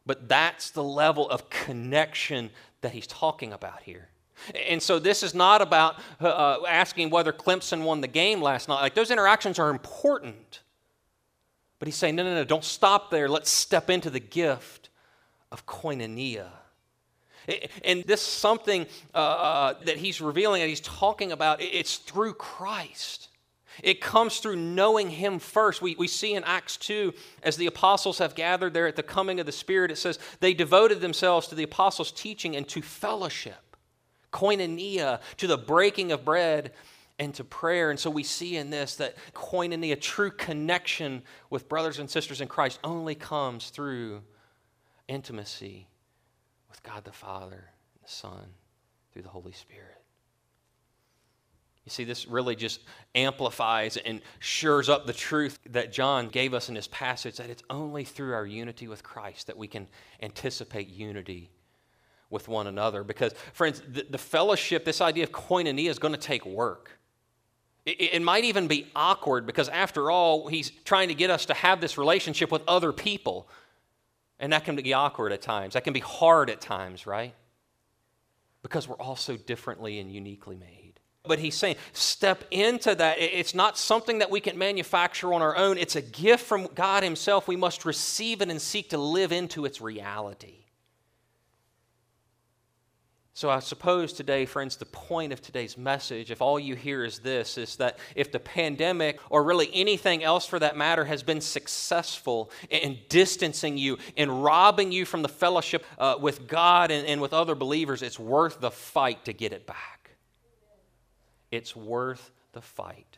But 0.06 0.28
that's 0.28 0.72
the 0.72 0.84
level 0.84 1.30
of 1.30 1.50
connection 1.50 2.50
that 2.82 2.92
he's 2.92 3.08
talking 3.08 3.54
about 3.54 3.84
here. 3.84 4.10
And 4.68 4.82
so 4.82 4.98
this 4.98 5.22
is 5.22 5.36
not 5.36 5.62
about 5.62 6.00
uh, 6.20 6.26
uh 6.26 6.64
asking 6.68 7.12
whether 7.12 7.32
Clemson 7.32 7.84
won 7.84 8.02
the 8.02 8.08
game 8.08 8.42
last 8.42 8.68
night. 8.68 8.82
Like 8.82 8.96
those 8.96 9.12
interactions 9.12 9.60
are 9.60 9.70
important. 9.70 10.63
But 11.84 11.90
he's 11.90 11.98
saying, 11.98 12.16
no, 12.16 12.24
no, 12.24 12.34
no, 12.34 12.46
don't 12.46 12.64
stop 12.64 13.12
there. 13.12 13.28
Let's 13.28 13.50
step 13.50 13.90
into 13.90 14.10
the 14.10 14.22
gift 14.22 14.88
of 15.52 15.66
koinonia. 15.66 16.48
And 17.84 18.06
this 18.06 18.22
something 18.22 18.88
uh, 19.14 19.18
uh, 19.18 19.74
that 19.84 19.98
he's 19.98 20.22
revealing 20.22 20.62
and 20.62 20.70
he's 20.70 20.80
talking 20.80 21.34
about, 21.34 21.62
it's 21.62 21.98
through 21.98 22.36
Christ. 22.36 23.28
It 23.84 24.00
comes 24.00 24.40
through 24.40 24.56
knowing 24.56 25.10
Him 25.10 25.40
first. 25.40 25.82
We, 25.82 25.96
we 25.96 26.08
see 26.08 26.36
in 26.36 26.46
Acts 26.46 26.78
2, 26.78 27.14
as 27.44 27.58
the 27.58 27.68
apostles 27.68 28.20
have 28.20 28.34
gathered 28.34 28.74
there 28.74 28.88
at 28.88 28.96
the 28.96 29.04
coming 29.04 29.42
of 29.42 29.46
the 29.46 29.52
Spirit, 29.52 29.92
it 29.92 29.98
says 29.98 30.20
they 30.40 30.54
devoted 30.54 31.02
themselves 31.02 31.48
to 31.48 31.56
the 31.56 31.64
apostles' 31.64 32.14
teaching 32.14 32.56
and 32.56 32.66
to 32.70 32.82
fellowship, 32.82 33.76
koinonia, 34.32 35.20
to 35.36 35.48
the 35.48 35.58
breaking 35.58 36.14
of 36.14 36.24
bread 36.24 36.72
and 37.20 37.34
to 37.36 37.44
prayer. 37.44 37.90
And 37.90 38.00
so 38.00 38.10
we 38.10 38.24
see 38.24 38.58
in 38.58 38.70
this 38.70 38.96
that 38.96 39.16
koinonia, 39.34 40.00
true 40.00 40.32
connection 40.32 41.22
with 41.50 41.70
brothers 41.70 42.00
and 42.00 42.10
sisters 42.10 42.42
in 42.42 42.48
Christ, 42.48 42.80
only 42.84 43.16
comes 43.16 43.70
through 43.70 44.22
intimacy 45.08 45.88
with 46.70 46.82
God 46.84 47.04
the 47.04 47.12
Father 47.12 47.70
and 47.94 48.04
the 48.04 48.12
Son 48.12 48.48
through 49.12 49.22
the 49.22 49.30
Holy 49.30 49.52
Spirit. 49.52 50.04
You 51.86 51.90
see, 51.90 52.06
this 52.06 52.28
really 52.28 52.56
just 52.56 52.80
amplifies 53.14 53.98
and 53.98 54.22
shores 54.40 54.88
up 54.88 55.06
the 55.06 55.14
truth 55.14 55.60
that 55.70 55.92
John 55.92 56.30
gave 56.30 56.54
us 56.54 56.70
in 56.70 56.76
this 56.76 56.88
passage 56.88 57.38
that 57.38 57.50
it's 57.50 57.64
only 57.70 58.06
through 58.06 58.34
our 58.34 58.46
unity 58.46 58.88
with 58.88 59.04
Christ 59.04 59.48
that 59.48 59.58
we 59.58 59.68
can 59.68 59.88
anticipate 60.22 60.88
unity 60.88 61.52
with 62.30 62.48
one 62.48 62.68
another. 62.68 63.04
Because, 63.04 63.34
friends, 63.52 63.82
the, 63.88 64.08
the 64.10 64.18
fellowship, 64.18 64.86
this 64.86 65.02
idea 65.02 65.26
of 65.26 65.32
koinonia, 65.32 65.90
is 65.90 66.00
going 66.00 66.14
to 66.14 66.20
take 66.20 66.46
work. 66.46 66.90
It, 67.86 68.22
might 68.22 68.46
even 68.46 68.68
be 68.68 68.88
awkward 68.96 69.46
because, 69.46 69.68
after 69.68 70.10
all, 70.10 70.48
he's 70.48 70.72
trying 70.86 71.10
to 71.10 71.14
get 71.14 71.30
us 71.30 71.48
to 71.48 71.54
have 71.54 71.82
this 71.82 71.98
relationship 71.98 72.50
with 72.50 72.62
other 72.66 72.94
people. 72.94 73.50
And 74.40 74.54
that 74.54 74.64
can 74.64 74.78
be 74.78 74.94
awkward 74.94 75.34
at 75.34 75.42
times. 75.42 75.74
That 75.74 75.84
can 75.84 75.92
be 75.92 76.00
hard 76.00 76.50
at 76.50 76.62
times, 76.62 77.06
right? 77.06 77.34
Because 78.62 78.88
we're 78.88 78.96
all 78.96 79.18
so 79.18 79.36
differently 79.36 80.00
and 80.00 80.10
uniquely 80.10 80.56
made. 80.56 80.94
But 81.26 81.40
he's 81.40 81.56
saying, 81.56 81.76
step 81.92 82.46
into 82.52 82.96
that. 82.96 83.18
It's 83.20 83.54
not 83.54 83.78
something 83.78 84.20
that 84.20 84.30
we 84.30 84.40
can 84.40 84.58
manufacture 84.58 85.34
on 85.34 85.42
our 85.42 85.56
own, 85.56 85.78
it's 85.78 85.96
a 85.96 86.02
gift 86.02 86.46
from 86.46 86.68
God 86.76 87.04
Himself. 87.04 87.48
We 87.48 87.56
must 87.56 87.86
receive 87.86 88.42
it 88.42 88.50
and 88.50 88.62
seek 88.62 88.90
to 88.90 88.98
live 88.98 89.32
into 89.32 89.66
its 89.66 89.82
reality. 89.82 90.63
So 93.36 93.50
I 93.50 93.60
suppose 93.60 94.14
today, 94.14 94.46
friends, 94.46 94.76
the 94.76 94.86
point 94.86 95.34
of 95.34 95.42
today's 95.42 95.76
message, 95.76 96.30
if 96.30 96.40
all 96.40 96.60
you 96.60 96.76
hear 96.76 97.04
is 97.04 97.18
this, 97.20 97.58
is 97.58 97.78
that 97.78 97.98
if 98.16 98.32
the 98.32 98.40
pandemic, 98.40 99.20
or 99.32 99.44
really 99.44 99.72
anything 99.74 100.24
else 100.24 100.46
for 100.46 100.60
that 100.60 100.78
matter, 100.78 101.04
has 101.06 101.24
been 101.24 101.42
successful 101.42 102.52
in 102.70 103.00
distancing 103.10 103.76
you, 103.76 103.98
in 104.16 104.30
robbing 104.30 104.92
you 104.92 105.04
from 105.04 105.24
the 105.24 105.30
fellowship 105.30 105.84
uh, 105.98 106.16
with 106.22 106.48
God 106.48 106.92
and, 106.92 107.08
and 107.08 107.22
with 107.22 107.34
other 107.34 107.56
believers, 107.56 108.04
it's 108.04 108.20
worth 108.20 108.62
the 108.62 108.70
fight 108.70 109.26
to 109.26 109.34
get 109.34 109.52
it 109.52 109.66
back. 109.66 110.12
It's 111.50 111.76
worth 111.76 112.32
the 112.52 112.62
fight 112.62 113.18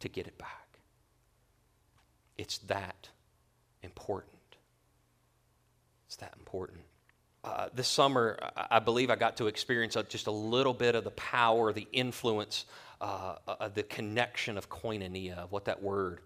to 0.00 0.08
get 0.08 0.26
it 0.26 0.38
back. 0.38 0.78
It's 2.38 2.56
that 2.58 3.10
important. 3.82 4.32
It's 6.06 6.16
that 6.16 6.32
important. 6.38 6.85
Uh, 7.46 7.68
this 7.72 7.86
summer, 7.86 8.36
I 8.56 8.80
believe 8.80 9.08
I 9.08 9.14
got 9.14 9.36
to 9.36 9.46
experience 9.46 9.96
just 10.08 10.26
a 10.26 10.32
little 10.32 10.74
bit 10.74 10.96
of 10.96 11.04
the 11.04 11.12
power, 11.12 11.72
the 11.72 11.86
influence, 11.92 12.64
uh, 13.00 13.36
the 13.72 13.84
connection 13.84 14.58
of 14.58 14.68
koinonia, 14.68 15.38
of 15.38 15.52
what 15.52 15.66
that 15.66 15.80
word 15.80 16.22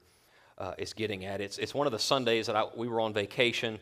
uh, 0.56 0.72
is 0.78 0.94
getting 0.94 1.26
at. 1.26 1.42
It's, 1.42 1.58
it's 1.58 1.74
one 1.74 1.86
of 1.86 1.92
the 1.92 1.98
Sundays 1.98 2.46
that 2.46 2.56
I, 2.56 2.64
we 2.74 2.88
were 2.88 3.02
on 3.02 3.12
vacation, 3.12 3.78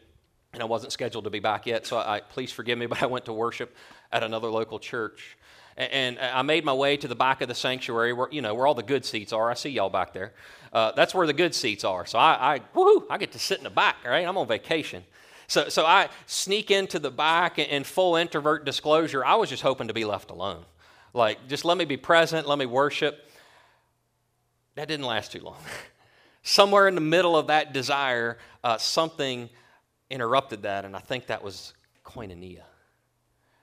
and 0.53 0.61
I 0.61 0.66
wasn't 0.66 0.92
scheduled 0.92 1.24
to 1.24 1.31
be 1.31 1.38
back 1.38 1.64
yet, 1.64 1.87
so 1.87 1.98
I, 1.98 2.22
please 2.29 2.51
forgive 2.51 2.77
me, 2.77 2.87
but 2.92 3.05
I 3.05 3.07
went 3.07 3.27
to 3.27 3.33
worship 3.33 3.72
at 4.11 4.24
another 4.24 4.48
local 4.48 4.81
church. 4.81 5.38
And, 5.77 6.18
and 6.18 6.18
I 6.18 6.42
made 6.42 6.64
my 6.64 6.74
way 6.74 6.96
to 6.96 7.07
the 7.07 7.14
back 7.14 7.40
of 7.40 7.46
the 7.46 7.55
sanctuary 7.55 8.12
where, 8.12 8.27
you 8.33 8.42
know, 8.42 8.53
where 8.53 8.66
all 8.66 8.74
the 8.74 8.83
good 8.83 9.05
seats 9.05 9.33
are. 9.33 9.48
I 9.48 9.55
see 9.55 9.70
y'all 9.70 9.90
back 9.90 10.12
there. 10.12 10.33
Uh, 10.72 10.90
that's 10.90 11.14
where 11.14 11.29
the 11.29 11.33
good 11.33 11.55
seats 11.55 11.85
are. 11.85 12.05
So 12.05 12.18
I, 12.18 12.55
I, 12.55 12.59
woohoo, 12.74 13.05
I 13.09 13.16
get 13.16 13.31
to 13.33 13.38
sit 13.38 13.59
in 13.59 13.64
the 13.64 13.70
back, 13.70 13.98
right? 14.05 14.27
I'm 14.27 14.37
on 14.37 14.48
vacation. 14.48 15.05
So, 15.49 15.69
so 15.69 15.85
I 15.85 16.11
sneak 16.27 16.71
into 16.71 16.99
the 16.99 17.11
back 17.11 17.59
in 17.59 17.83
full 17.83 18.17
introvert 18.17 18.65
disclosure. 18.65 19.25
I 19.25 19.35
was 19.35 19.49
just 19.49 19.63
hoping 19.63 19.89
to 19.89 19.95
be 19.95 20.05
left 20.05 20.31
alone. 20.31 20.65
Like, 21.15 21.49
just 21.49 21.65
let 21.65 21.77
me 21.77 21.87
be 21.87 21.97
present, 21.97 22.47
let 22.47 22.59
me 22.59 22.67
worship. 22.67 23.29
That 24.77 24.89
didn't 24.89 25.07
last 25.07 25.33
too 25.33 25.41
long. 25.41 25.57
Somewhere 26.43 26.87
in 26.87 26.95
the 26.95 27.01
middle 27.01 27.37
of 27.37 27.49
that 27.49 27.73
desire, 27.73 28.39
uh, 28.63 28.77
something 28.77 29.49
interrupted 30.11 30.63
that, 30.63 30.85
and 30.85 30.95
I 30.95 31.01
think 31.01 31.27
that 31.27 31.43
was 31.43 31.73
koinonia 32.05 32.63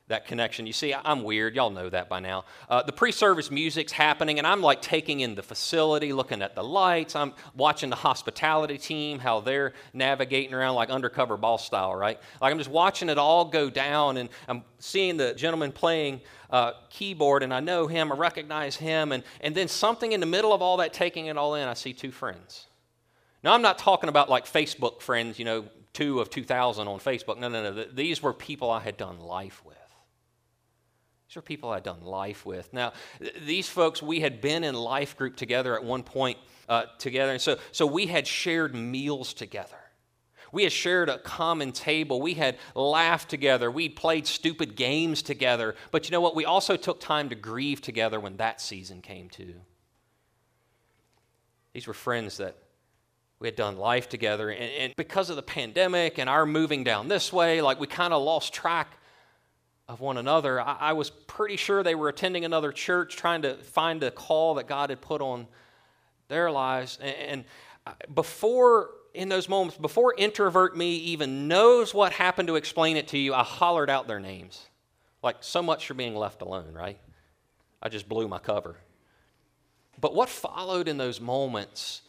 that 0.07 0.27
connection. 0.27 0.67
You 0.67 0.73
see, 0.73 0.93
I'm 0.93 1.23
weird. 1.23 1.55
Y'all 1.55 1.71
know 1.71 1.89
that 1.89 2.09
by 2.09 2.19
now. 2.19 2.45
Uh, 2.69 2.83
the 2.83 2.91
pre 2.91 3.11
service 3.11 3.49
music's 3.49 3.91
happening, 3.91 4.37
and 4.37 4.45
I'm 4.45 4.61
like 4.61 4.81
taking 4.81 5.21
in 5.21 5.33
the 5.33 5.41
facility, 5.41 6.13
looking 6.13 6.41
at 6.41 6.53
the 6.53 6.63
lights. 6.63 7.15
I'm 7.15 7.33
watching 7.55 7.89
the 7.89 7.95
hospitality 7.95 8.77
team, 8.77 9.17
how 9.17 9.39
they're 9.39 9.73
navigating 9.93 10.53
around 10.53 10.75
like 10.75 10.89
undercover 10.89 11.37
boss 11.37 11.65
style, 11.65 11.95
right? 11.95 12.19
Like 12.39 12.51
I'm 12.51 12.57
just 12.59 12.69
watching 12.69 13.09
it 13.09 13.17
all 13.17 13.45
go 13.45 13.69
down, 13.69 14.17
and 14.17 14.29
I'm 14.47 14.63
seeing 14.79 15.17
the 15.17 15.33
gentleman 15.33 15.71
playing 15.71 16.21
uh, 16.51 16.73
keyboard, 16.89 17.41
and 17.41 17.53
I 17.53 17.59
know 17.59 17.87
him, 17.87 18.11
I 18.11 18.15
recognize 18.15 18.75
him, 18.75 19.11
and, 19.11 19.23
and 19.41 19.55
then 19.55 19.67
something 19.67 20.11
in 20.11 20.19
the 20.19 20.25
middle 20.25 20.53
of 20.53 20.61
all 20.61 20.77
that, 20.77 20.93
taking 20.93 21.25
it 21.25 21.37
all 21.37 21.55
in, 21.55 21.67
I 21.67 21.73
see 21.73 21.93
two 21.93 22.11
friends. 22.11 22.67
Now, 23.43 23.53
I'm 23.53 23.61
not 23.61 23.77
talking 23.77 24.09
about 24.09 24.29
like 24.29 24.45
Facebook 24.45 25.01
friends, 25.01 25.39
you 25.39 25.45
know, 25.45 25.65
two 25.93 26.19
of 26.19 26.29
2,000 26.29 26.87
on 26.87 26.99
Facebook. 26.99 27.39
No, 27.39 27.47
no, 27.47 27.71
no. 27.71 27.85
These 27.85 28.21
were 28.21 28.33
people 28.33 28.69
I 28.69 28.81
had 28.81 28.97
done 28.97 29.19
life 29.19 29.63
with. 29.65 29.77
These 31.36 31.39
are 31.39 31.48
people 31.48 31.71
I'd 31.71 31.84
done 31.84 32.02
life 32.02 32.45
with. 32.45 32.71
Now, 32.71 32.93
these 33.41 33.67
folks, 33.67 34.02
we 34.02 34.21
had 34.21 34.39
been 34.39 34.63
in 34.63 34.74
life 34.74 35.17
group 35.17 35.36
together 35.36 35.76
at 35.76 35.84
one 35.84 36.02
point 36.02 36.38
uh, 36.69 36.84
together. 36.98 37.34
And 37.34 37.41
so, 37.41 37.58
so 37.74 37.86
we 37.86 38.06
had 38.06 38.26
shared 38.26 38.74
meals 38.74 39.34
together. 39.34 39.76
We 40.54 40.63
had 40.63 40.71
shared 40.71 41.10
a 41.10 41.17
common 41.17 41.74
table. 41.74 42.21
We 42.21 42.36
had 42.36 42.56
laughed 42.74 43.30
together. 43.30 43.69
We'd 43.69 43.98
played 43.98 44.28
stupid 44.28 44.78
games 44.78 45.21
together. 45.21 45.76
But 45.91 46.08
you 46.08 46.13
know 46.13 46.21
what? 46.21 46.38
We 46.38 46.45
also 46.45 46.78
took 46.78 47.02
time 47.02 47.28
to 47.28 47.36
grieve 47.36 47.82
together 47.82 48.17
when 48.17 48.38
that 48.38 48.62
season 48.62 49.02
came 49.02 49.28
too. 49.28 49.56
These 51.74 51.86
were 51.86 51.93
friends 51.93 52.38
that 52.38 52.56
we 53.39 53.50
had 53.50 53.58
done 53.58 53.76
life 53.76 54.08
together. 54.08 54.52
And, 54.52 54.71
and 54.71 54.93
because 54.95 55.30
of 55.30 55.36
the 55.36 55.43
pandemic 55.43 56.17
and 56.17 56.30
our 56.30 56.45
moving 56.45 56.86
down 56.86 57.10
this 57.10 57.34
way, 57.34 57.62
like 57.62 57.78
we 57.78 57.88
kind 57.88 58.13
of 58.13 58.24
lost 58.24 58.54
track 58.54 59.00
of 59.88 60.00
one 60.00 60.17
another. 60.17 60.60
I, 60.60 60.78
I, 60.80 60.93
was 60.93 61.10
pretty 61.10 61.58
sure 61.58 61.84
they 61.84 61.95
were 61.95 62.10
attending 62.10 62.43
another 62.43 62.71
church, 62.71 63.15
trying 63.15 63.43
to 63.43 63.56
find 63.56 64.02
a 64.04 64.12
call 64.12 64.56
that 64.56 64.67
God 64.67 64.89
had 64.89 65.02
put 65.02 65.21
on 65.21 65.48
their 66.28 66.50
lives. 66.50 66.98
And, 67.02 67.15
and 67.15 67.45
uh, 67.86 67.91
before, 68.13 68.89
in 69.13 69.30
those 69.30 69.48
moments, 69.48 69.78
before 69.78 70.15
introvert 70.17 70.76
me 70.76 70.95
even 70.95 71.48
knows 71.48 71.93
what 71.93 72.13
happened 72.13 72.48
to 72.48 72.56
explain 72.56 72.98
it 72.98 73.10
to 73.10 73.17
you, 73.17 73.34
I 73.34 73.43
hollered 73.43 73.89
out 73.89 74.08
their 74.08 74.19
names. 74.19 74.67
Like 75.21 75.38
so 75.41 75.62
much 75.62 75.88
for 75.88 75.93
being 75.93 76.15
left 76.15 76.41
alone, 76.41 76.74
right? 76.74 77.00
I 77.82 77.89
just 77.89 78.10
blew 78.10 78.28
my 78.28 78.39
cover. 78.39 78.78
But 80.02 80.15
what 80.15 80.30
followed 80.30 80.88
in 80.88 80.98
those 80.98 81.21
moments 81.21 82.02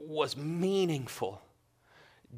was 0.00 0.36
meaningful, 0.36 1.40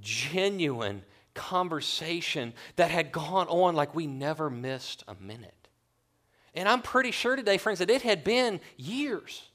genuine, 0.00 1.02
conversation 1.38 2.52
that 2.76 2.90
had 2.90 3.12
gone 3.12 3.46
on 3.46 3.74
like 3.74 3.94
we 3.94 4.06
never 4.06 4.50
missed 4.50 5.04
a 5.08 5.14
minute. 5.14 5.68
And 6.54 6.68
I'm 6.68 6.82
pretty 6.82 7.12
sure 7.12 7.36
today, 7.36 7.56
friends, 7.56 7.78
that 7.78 7.88
it 7.88 8.02
had 8.02 8.24
been 8.24 8.60
years. 8.76 9.48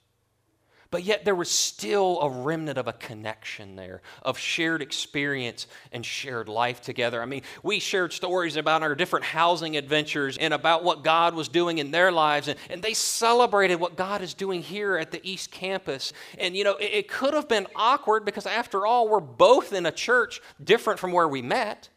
But 0.93 1.03
yet 1.03 1.25
there 1.25 1.33
was 1.33 1.49
still 1.49 2.21
a 2.21 2.29
remnant 2.29 2.77
of 2.77 2.87
a 2.87 2.93
connection 2.93 3.75
there, 3.75 4.03
of 4.21 4.37
shared 4.37 4.79
experience 4.79 5.65
and 5.91 6.05
shared 6.05 6.47
life 6.47 6.81
together. 6.81 7.19
I 7.19 7.25
mean, 7.25 7.41
we 7.63 7.79
shared 7.79 8.13
stories 8.13 8.57
about 8.57 8.83
our 8.83 8.93
different 8.93 9.25
housing 9.25 9.75
adventures 9.75 10.37
and 10.37 10.53
about 10.53 10.83
what 10.83 11.03
God 11.03 11.33
was 11.33 11.47
doing 11.47 11.79
in 11.79 11.89
their 11.89 12.11
lives, 12.11 12.47
and, 12.47 12.59
and 12.69 12.83
they 12.83 12.93
celebrated 12.93 13.79
what 13.79 13.95
God 13.95 14.21
is 14.21 14.35
doing 14.35 14.61
here 14.61 14.95
at 14.95 15.09
the 15.09 15.19
East 15.27 15.49
Campus. 15.49 16.13
And, 16.37 16.55
you 16.55 16.63
know, 16.63 16.75
it, 16.75 16.91
it 16.93 17.07
could 17.07 17.33
have 17.33 17.49
been 17.49 17.65
awkward 17.75 18.23
because, 18.23 18.45
after 18.45 18.85
all, 18.85 19.09
we're 19.09 19.19
both 19.19 19.73
in 19.73 19.87
a 19.87 19.91
church 19.91 20.41
different 20.63 20.99
from 20.99 21.11
where 21.11 21.27
we 21.27 21.41
met. 21.41 21.89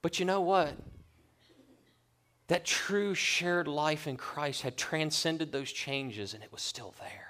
But 0.00 0.18
you 0.18 0.24
know 0.24 0.40
what? 0.40 0.72
That 2.50 2.64
true 2.64 3.14
shared 3.14 3.68
life 3.68 4.08
in 4.08 4.16
Christ 4.16 4.62
had 4.62 4.76
transcended 4.76 5.52
those 5.52 5.70
changes 5.70 6.34
and 6.34 6.42
it 6.42 6.50
was 6.50 6.60
still 6.60 6.96
there. 6.98 7.28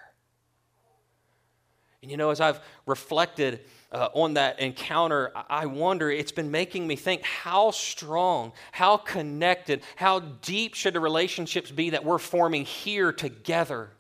And 2.00 2.10
you 2.10 2.16
know, 2.16 2.30
as 2.30 2.40
I've 2.40 2.58
reflected 2.86 3.60
uh, 3.92 4.08
on 4.14 4.32
that 4.34 4.60
encounter, 4.60 5.30
I 5.50 5.66
wonder, 5.66 6.10
it's 6.10 6.32
been 6.32 6.50
making 6.50 6.86
me 6.86 6.96
think 6.96 7.22
how 7.22 7.70
strong, 7.70 8.52
how 8.72 8.96
connected, 8.96 9.82
how 9.96 10.20
deep 10.20 10.72
should 10.72 10.94
the 10.94 11.00
relationships 11.00 11.70
be 11.70 11.90
that 11.90 12.02
we're 12.02 12.16
forming 12.16 12.64
here 12.64 13.12
together 13.12 13.90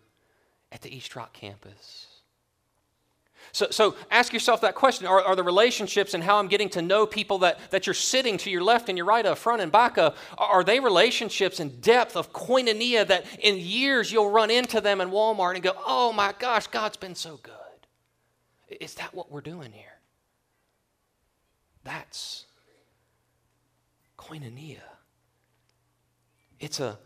at 0.72 0.80
the 0.80 0.96
East 0.96 1.14
Rock 1.16 1.34
campus? 1.34 2.06
So, 3.52 3.68
so 3.70 3.96
ask 4.10 4.32
yourself 4.32 4.60
that 4.60 4.74
question 4.74 5.06
are, 5.06 5.22
are, 5.22 5.34
the 5.34 5.42
relationships 5.42 6.14
and 6.14 6.22
how 6.22 6.38
I'm 6.38 6.48
getting 6.48 6.68
to 6.70 6.82
know 6.82 7.06
people 7.06 7.38
that, 7.38 7.70
that 7.70 7.86
you're 7.86 7.94
sitting 7.94 8.38
to 8.38 8.50
your 8.50 8.62
left 8.62 8.88
and 8.88 8.96
your 8.96 9.06
right 9.06 9.26
of, 9.26 9.38
front 9.38 9.60
and 9.60 9.72
back 9.72 9.98
of, 9.98 10.16
are 10.38 10.62
they 10.62 10.80
relationships 10.80 11.58
in 11.60 11.80
depth 11.80 12.16
of 12.16 12.32
koinonia 12.32 13.06
that 13.06 13.26
in 13.40 13.58
years 13.58 14.12
you'll 14.12 14.30
run 14.30 14.50
into 14.50 14.80
them 14.80 15.00
in 15.00 15.10
Walmart 15.10 15.54
and 15.54 15.62
go, 15.62 15.72
oh 15.84 16.12
my 16.12 16.32
gosh, 16.38 16.66
God's 16.68 16.96
been 16.96 17.14
so 17.14 17.40
good? 17.42 17.54
Is 18.80 18.94
that 18.94 19.12
what 19.14 19.30
we're 19.30 19.40
doing 19.40 19.72
here? 19.72 19.98
That's 21.82 22.46
koinonia. 24.16 24.80
It's 26.60 26.78
a 26.78 26.98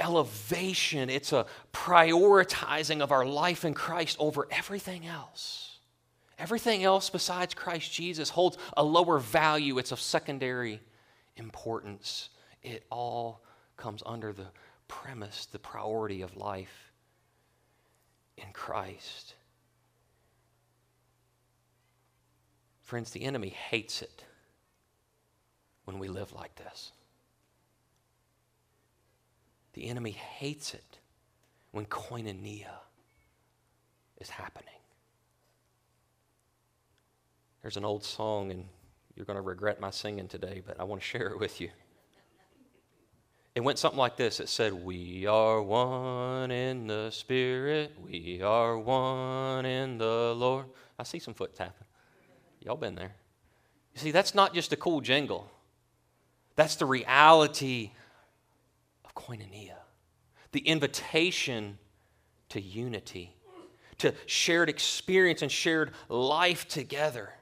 elevation, 0.00 1.10
it's 1.10 1.32
a 1.32 1.46
prioritizing 1.72 3.00
of 3.00 3.12
our 3.12 3.24
life 3.24 3.64
in 3.64 3.74
Christ 3.74 4.16
over 4.18 4.46
everything 4.50 5.06
else. 5.06 5.78
Everything 6.38 6.84
else 6.84 7.10
besides 7.10 7.54
Christ 7.54 7.92
Jesus 7.92 8.30
holds 8.30 8.58
a 8.76 8.84
lower 8.84 9.18
value, 9.18 9.78
it's 9.78 9.92
of 9.92 10.00
secondary 10.00 10.80
importance. 11.36 12.30
It 12.62 12.84
all 12.90 13.42
comes 13.76 14.02
under 14.06 14.32
the 14.32 14.46
premise, 14.86 15.46
the 15.46 15.58
priority 15.58 16.22
of 16.22 16.36
life 16.36 16.92
in 18.36 18.52
Christ. 18.52 19.34
Friends, 22.82 23.10
the 23.10 23.24
enemy 23.24 23.50
hates 23.50 24.00
it 24.00 24.24
when 25.84 25.98
we 25.98 26.08
live 26.08 26.32
like 26.32 26.54
this. 26.56 26.92
The 29.78 29.86
enemy 29.86 30.10
hates 30.10 30.74
it 30.74 30.98
when 31.70 31.86
koinonia 31.86 32.72
is 34.20 34.28
happening. 34.28 34.74
There's 37.62 37.76
an 37.76 37.84
old 37.84 38.02
song, 38.02 38.50
and 38.50 38.64
you're 39.14 39.24
going 39.24 39.36
to 39.36 39.40
regret 39.40 39.80
my 39.80 39.90
singing 39.90 40.26
today, 40.26 40.64
but 40.66 40.80
I 40.80 40.82
want 40.82 41.00
to 41.00 41.06
share 41.06 41.28
it 41.28 41.38
with 41.38 41.60
you. 41.60 41.68
It 43.54 43.60
went 43.60 43.78
something 43.78 44.00
like 44.00 44.16
this 44.16 44.40
it 44.40 44.48
said, 44.48 44.72
We 44.72 45.26
are 45.26 45.62
one 45.62 46.50
in 46.50 46.88
the 46.88 47.10
Spirit, 47.12 47.92
we 48.02 48.42
are 48.42 48.76
one 48.76 49.64
in 49.64 49.98
the 49.98 50.34
Lord. 50.36 50.66
I 50.98 51.04
see 51.04 51.20
some 51.20 51.34
foot 51.34 51.54
tapping. 51.54 51.86
Y'all 52.62 52.74
been 52.74 52.96
there. 52.96 53.14
You 53.94 54.00
see, 54.00 54.10
that's 54.10 54.34
not 54.34 54.54
just 54.54 54.72
a 54.72 54.76
cool 54.76 55.00
jingle, 55.00 55.48
that's 56.56 56.74
the 56.74 56.86
reality 56.86 57.92
koinonia, 59.18 59.76
the 60.52 60.60
invitation 60.60 61.78
to 62.50 62.60
unity, 62.60 63.34
to 63.98 64.14
shared 64.26 64.68
experience 64.68 65.42
and 65.42 65.50
shared 65.50 65.92
life 66.08 66.68
together. 66.68 67.32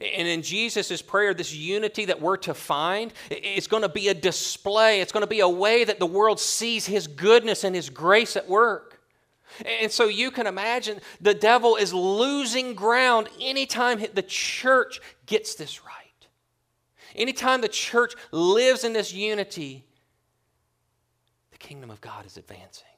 And 0.00 0.26
in 0.26 0.42
Jesus' 0.42 1.02
prayer, 1.02 1.34
this 1.34 1.54
unity 1.54 2.06
that 2.06 2.20
we're 2.20 2.36
to 2.38 2.54
find, 2.54 3.12
it's 3.30 3.66
going 3.66 3.82
to 3.82 3.88
be 3.88 4.08
a 4.08 4.14
display. 4.14 5.00
It's 5.00 5.12
going 5.12 5.22
to 5.22 5.26
be 5.26 5.40
a 5.40 5.48
way 5.48 5.84
that 5.84 5.98
the 5.98 6.06
world 6.06 6.38
sees 6.38 6.86
His 6.86 7.06
goodness 7.06 7.64
and 7.64 7.74
His 7.74 7.90
grace 7.90 8.36
at 8.36 8.48
work. 8.48 9.00
And 9.64 9.90
so 9.90 10.06
you 10.06 10.30
can 10.30 10.46
imagine 10.46 11.00
the 11.20 11.34
devil 11.34 11.76
is 11.76 11.92
losing 11.92 12.74
ground 12.74 13.28
anytime 13.40 14.00
the 14.14 14.22
church 14.22 15.00
gets 15.26 15.54
this 15.54 15.84
right. 15.84 15.96
Anytime 17.16 17.60
the 17.60 17.68
church 17.68 18.14
lives 18.30 18.84
in 18.84 18.92
this 18.92 19.12
unity, 19.12 19.84
kingdom 21.60 21.90
of 21.90 22.00
God 22.00 22.26
is 22.26 22.36
advancing. 22.36 22.88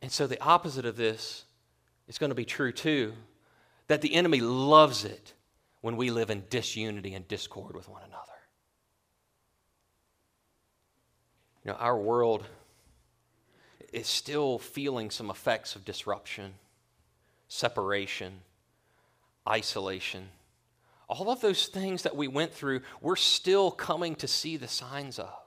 And 0.00 0.12
so 0.12 0.26
the 0.26 0.40
opposite 0.40 0.86
of 0.86 0.96
this 0.96 1.44
is 2.06 2.18
going 2.18 2.30
to 2.30 2.36
be 2.36 2.44
true 2.44 2.70
too 2.70 3.14
that 3.88 4.02
the 4.02 4.14
enemy 4.14 4.40
loves 4.40 5.04
it 5.04 5.34
when 5.80 5.96
we 5.96 6.10
live 6.10 6.30
in 6.30 6.44
disunity 6.48 7.14
and 7.14 7.26
discord 7.26 7.74
with 7.74 7.88
one 7.88 8.02
another. 8.02 8.20
You 11.64 11.70
know, 11.72 11.78
our 11.78 11.98
world 11.98 12.44
is 13.92 14.06
still 14.06 14.58
feeling 14.58 15.10
some 15.10 15.30
effects 15.30 15.76
of 15.76 15.84
disruption, 15.84 16.54
separation, 17.48 18.40
isolation. 19.48 20.28
All 21.08 21.30
of 21.30 21.40
those 21.40 21.66
things 21.66 22.02
that 22.02 22.16
we 22.16 22.28
went 22.28 22.52
through, 22.52 22.80
we're 23.00 23.16
still 23.16 23.70
coming 23.70 24.14
to 24.16 24.26
see 24.26 24.56
the 24.56 24.68
signs 24.68 25.18
of. 25.18 25.43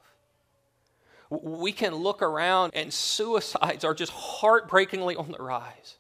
We 1.30 1.72
can 1.72 1.94
look 1.96 2.22
around 2.22 2.72
and 2.74 2.94
suicides 2.94 3.84
are 3.84 3.94
just 3.94 4.12
heartbreakingly 4.12 5.16
on 5.16 5.32
the 5.32 5.44
rise. 5.44 5.96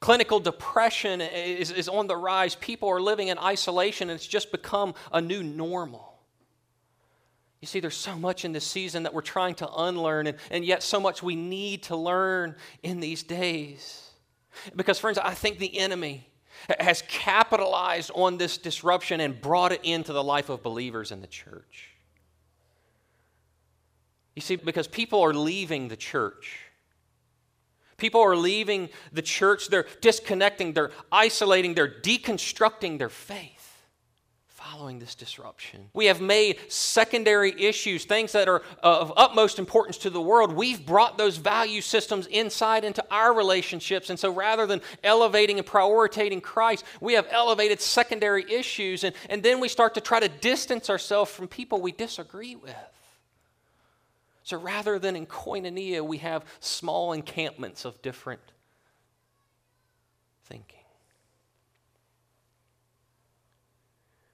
Clinical 0.00 0.40
depression 0.40 1.20
is, 1.20 1.70
is 1.70 1.88
on 1.88 2.06
the 2.06 2.16
rise. 2.16 2.54
People 2.54 2.88
are 2.88 3.00
living 3.00 3.28
in 3.28 3.38
isolation 3.38 4.10
and 4.10 4.16
it's 4.16 4.26
just 4.26 4.50
become 4.50 4.94
a 5.12 5.20
new 5.20 5.42
normal. 5.42 6.10
You 7.60 7.66
see, 7.66 7.80
there's 7.80 7.96
so 7.96 8.16
much 8.16 8.44
in 8.44 8.52
this 8.52 8.66
season 8.66 9.02
that 9.02 9.12
we're 9.12 9.20
trying 9.20 9.54
to 9.56 9.70
unlearn, 9.70 10.26
and, 10.26 10.38
and 10.50 10.64
yet 10.64 10.82
so 10.82 10.98
much 10.98 11.22
we 11.22 11.36
need 11.36 11.82
to 11.84 11.96
learn 11.96 12.56
in 12.82 13.00
these 13.00 13.22
days. 13.22 14.10
Because, 14.74 14.98
friends, 14.98 15.18
I 15.18 15.34
think 15.34 15.58
the 15.58 15.78
enemy 15.78 16.26
has 16.78 17.02
capitalized 17.02 18.10
on 18.14 18.38
this 18.38 18.56
disruption 18.56 19.20
and 19.20 19.38
brought 19.40 19.72
it 19.72 19.80
into 19.82 20.12
the 20.14 20.24
life 20.24 20.48
of 20.48 20.62
believers 20.62 21.12
in 21.12 21.20
the 21.20 21.26
church. 21.26 21.89
You 24.34 24.42
see, 24.42 24.56
because 24.56 24.86
people 24.86 25.20
are 25.20 25.34
leaving 25.34 25.88
the 25.88 25.96
church. 25.96 26.58
People 27.96 28.22
are 28.22 28.36
leaving 28.36 28.88
the 29.12 29.22
church, 29.22 29.68
they're 29.68 29.86
disconnecting, 30.00 30.72
they're 30.72 30.90
isolating, 31.12 31.74
they're 31.74 32.00
deconstructing 32.00 32.98
their 32.98 33.10
faith 33.10 33.60
following 34.70 34.98
this 34.98 35.14
disruption. 35.14 35.88
We 35.94 36.06
have 36.06 36.20
made 36.20 36.58
secondary 36.68 37.60
issues, 37.60 38.04
things 38.04 38.32
that 38.32 38.46
are 38.46 38.62
of 38.82 39.12
utmost 39.16 39.58
importance 39.58 39.98
to 39.98 40.10
the 40.10 40.20
world, 40.20 40.52
we've 40.52 40.84
brought 40.84 41.18
those 41.18 41.38
value 41.38 41.80
systems 41.80 42.26
inside 42.26 42.84
into 42.84 43.04
our 43.10 43.34
relationships. 43.34 44.10
And 44.10 44.18
so 44.18 44.32
rather 44.32 44.66
than 44.66 44.80
elevating 45.02 45.58
and 45.58 45.66
prioritizing 45.66 46.42
Christ, 46.42 46.84
we 47.00 47.14
have 47.14 47.26
elevated 47.30 47.80
secondary 47.80 48.50
issues. 48.50 49.02
And, 49.02 49.14
and 49.28 49.42
then 49.42 49.60
we 49.60 49.68
start 49.68 49.94
to 49.94 50.00
try 50.00 50.20
to 50.20 50.28
distance 50.28 50.88
ourselves 50.88 51.30
from 51.30 51.48
people 51.48 51.80
we 51.80 51.92
disagree 51.92 52.54
with. 52.54 52.99
So 54.50 54.58
rather 54.58 54.98
than 54.98 55.14
in 55.14 55.26
koinonia, 55.26 56.04
we 56.04 56.18
have 56.18 56.44
small 56.58 57.12
encampments 57.12 57.84
of 57.84 58.02
different 58.02 58.40
thinking. 60.46 60.80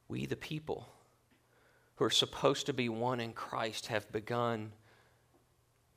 We, 0.09 0.25
the 0.25 0.35
people 0.35 0.89
who 1.97 2.07
are 2.07 2.11
supposed 2.11 2.65
to 2.65 2.73
be 2.73 2.89
one 2.89 3.21
in 3.21 3.35
Christ, 3.35 3.89
have 3.89 4.11
begun 4.11 4.73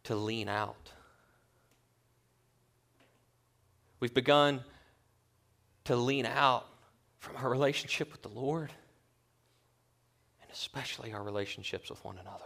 to 0.03 0.17
lean 0.17 0.49
out. 0.49 0.91
We've 4.01 4.13
begun 4.13 4.65
to 5.85 5.95
lean 5.95 6.25
out 6.25 6.67
from 7.19 7.37
our 7.37 7.49
relationship 7.49 8.11
with 8.11 8.21
the 8.21 8.27
Lord 8.27 8.73
and 10.41 10.51
especially 10.51 11.13
our 11.13 11.23
relationships 11.23 11.89
with 11.89 12.03
one 12.03 12.17
another. 12.17 12.43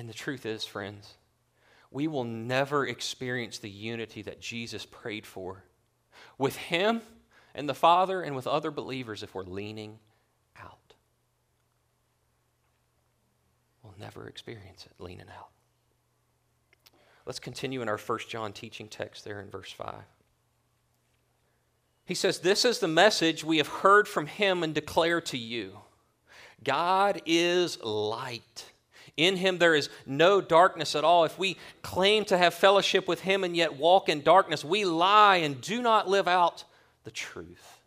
And 0.00 0.08
the 0.08 0.14
truth 0.14 0.46
is, 0.46 0.64
friends, 0.64 1.12
we 1.90 2.08
will 2.08 2.24
never 2.24 2.86
experience 2.86 3.58
the 3.58 3.68
unity 3.68 4.22
that 4.22 4.40
Jesus 4.40 4.86
prayed 4.86 5.26
for 5.26 5.62
with 6.38 6.56
Him 6.56 7.02
and 7.54 7.68
the 7.68 7.74
Father 7.74 8.22
and 8.22 8.34
with 8.34 8.46
other 8.46 8.70
believers 8.70 9.22
if 9.22 9.34
we're 9.34 9.42
leaning 9.42 9.98
out. 10.58 10.94
We'll 13.82 13.92
never 14.00 14.26
experience 14.26 14.86
it 14.86 14.92
leaning 14.98 15.26
out. 15.38 15.50
Let's 17.26 17.38
continue 17.38 17.82
in 17.82 17.88
our 17.90 17.98
First 17.98 18.30
John 18.30 18.54
teaching 18.54 18.88
text 18.88 19.26
there 19.26 19.38
in 19.38 19.50
verse 19.50 19.70
5. 19.70 19.96
He 22.06 22.14
says, 22.14 22.38
This 22.38 22.64
is 22.64 22.78
the 22.78 22.88
message 22.88 23.44
we 23.44 23.58
have 23.58 23.68
heard 23.68 24.08
from 24.08 24.28
him 24.28 24.62
and 24.62 24.74
declare 24.74 25.20
to 25.20 25.36
you 25.36 25.76
God 26.64 27.20
is 27.26 27.78
light. 27.82 28.64
In 29.20 29.36
him 29.36 29.58
there 29.58 29.74
is 29.74 29.90
no 30.06 30.40
darkness 30.40 30.94
at 30.94 31.04
all. 31.04 31.24
If 31.24 31.38
we 31.38 31.58
claim 31.82 32.24
to 32.26 32.38
have 32.38 32.54
fellowship 32.54 33.06
with 33.06 33.20
him 33.20 33.44
and 33.44 33.54
yet 33.54 33.76
walk 33.76 34.08
in 34.08 34.22
darkness, 34.22 34.64
we 34.64 34.86
lie 34.86 35.36
and 35.36 35.60
do 35.60 35.82
not 35.82 36.08
live 36.08 36.26
out 36.26 36.64
the 37.04 37.10
truth. 37.10 37.80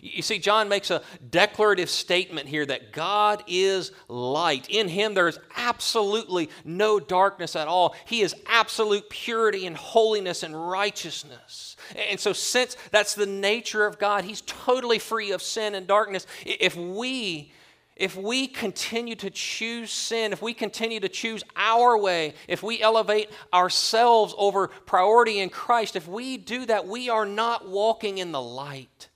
You 0.00 0.22
see, 0.22 0.38
John 0.38 0.68
makes 0.68 0.92
a 0.92 1.02
declarative 1.28 1.90
statement 1.90 2.46
here 2.46 2.64
that 2.66 2.92
God 2.92 3.42
is 3.48 3.90
light. 4.06 4.68
In 4.70 4.86
him 4.86 5.14
there 5.14 5.26
is 5.26 5.40
absolutely 5.56 6.48
no 6.64 7.00
darkness 7.00 7.56
at 7.56 7.66
all. 7.66 7.96
He 8.06 8.20
is 8.20 8.36
absolute 8.46 9.10
purity 9.10 9.66
and 9.66 9.76
holiness 9.76 10.44
and 10.44 10.70
righteousness. 10.70 11.74
And 12.10 12.20
so, 12.20 12.32
since 12.32 12.76
that's 12.92 13.16
the 13.16 13.26
nature 13.26 13.84
of 13.84 13.98
God, 13.98 14.22
he's 14.22 14.42
totally 14.42 15.00
free 15.00 15.32
of 15.32 15.42
sin 15.42 15.74
and 15.74 15.88
darkness. 15.88 16.24
If 16.46 16.76
we 16.76 17.52
if 17.98 18.16
we 18.16 18.46
continue 18.46 19.16
to 19.16 19.28
choose 19.28 19.90
sin, 19.90 20.32
if 20.32 20.40
we 20.40 20.54
continue 20.54 21.00
to 21.00 21.08
choose 21.08 21.42
our 21.56 21.98
way, 21.98 22.34
if 22.46 22.62
we 22.62 22.80
elevate 22.80 23.28
ourselves 23.52 24.34
over 24.38 24.68
priority 24.68 25.40
in 25.40 25.50
Christ, 25.50 25.96
if 25.96 26.06
we 26.06 26.36
do 26.36 26.64
that, 26.66 26.86
we 26.86 27.10
are 27.10 27.26
not 27.26 27.68
walking 27.68 28.18
in 28.18 28.30
the 28.30 28.40
light. 28.40 29.08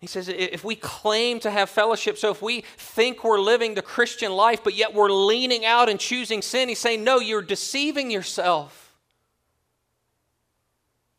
He 0.00 0.08
says, 0.08 0.28
if 0.28 0.64
we 0.64 0.74
claim 0.74 1.40
to 1.40 1.50
have 1.50 1.70
fellowship, 1.70 2.18
so 2.18 2.30
if 2.30 2.42
we 2.42 2.62
think 2.76 3.24
we're 3.24 3.40
living 3.40 3.74
the 3.74 3.80
Christian 3.80 4.32
life, 4.32 4.62
but 4.62 4.74
yet 4.74 4.92
we're 4.92 5.10
leaning 5.10 5.64
out 5.64 5.88
and 5.88 5.98
choosing 5.98 6.42
sin, 6.42 6.68
he's 6.68 6.80
saying, 6.80 7.04
no, 7.04 7.20
you're 7.20 7.40
deceiving 7.40 8.10
yourself. 8.10 8.96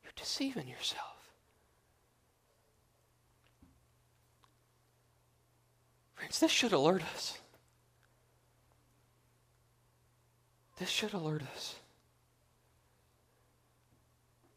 You're 0.04 0.14
deceiving 0.16 0.68
yourself. 0.68 1.05
Friends, 6.36 6.42
this 6.42 6.52
should 6.52 6.74
alert 6.74 7.02
us. 7.14 7.38
This 10.78 10.90
should 10.90 11.14
alert 11.14 11.44
us 11.54 11.76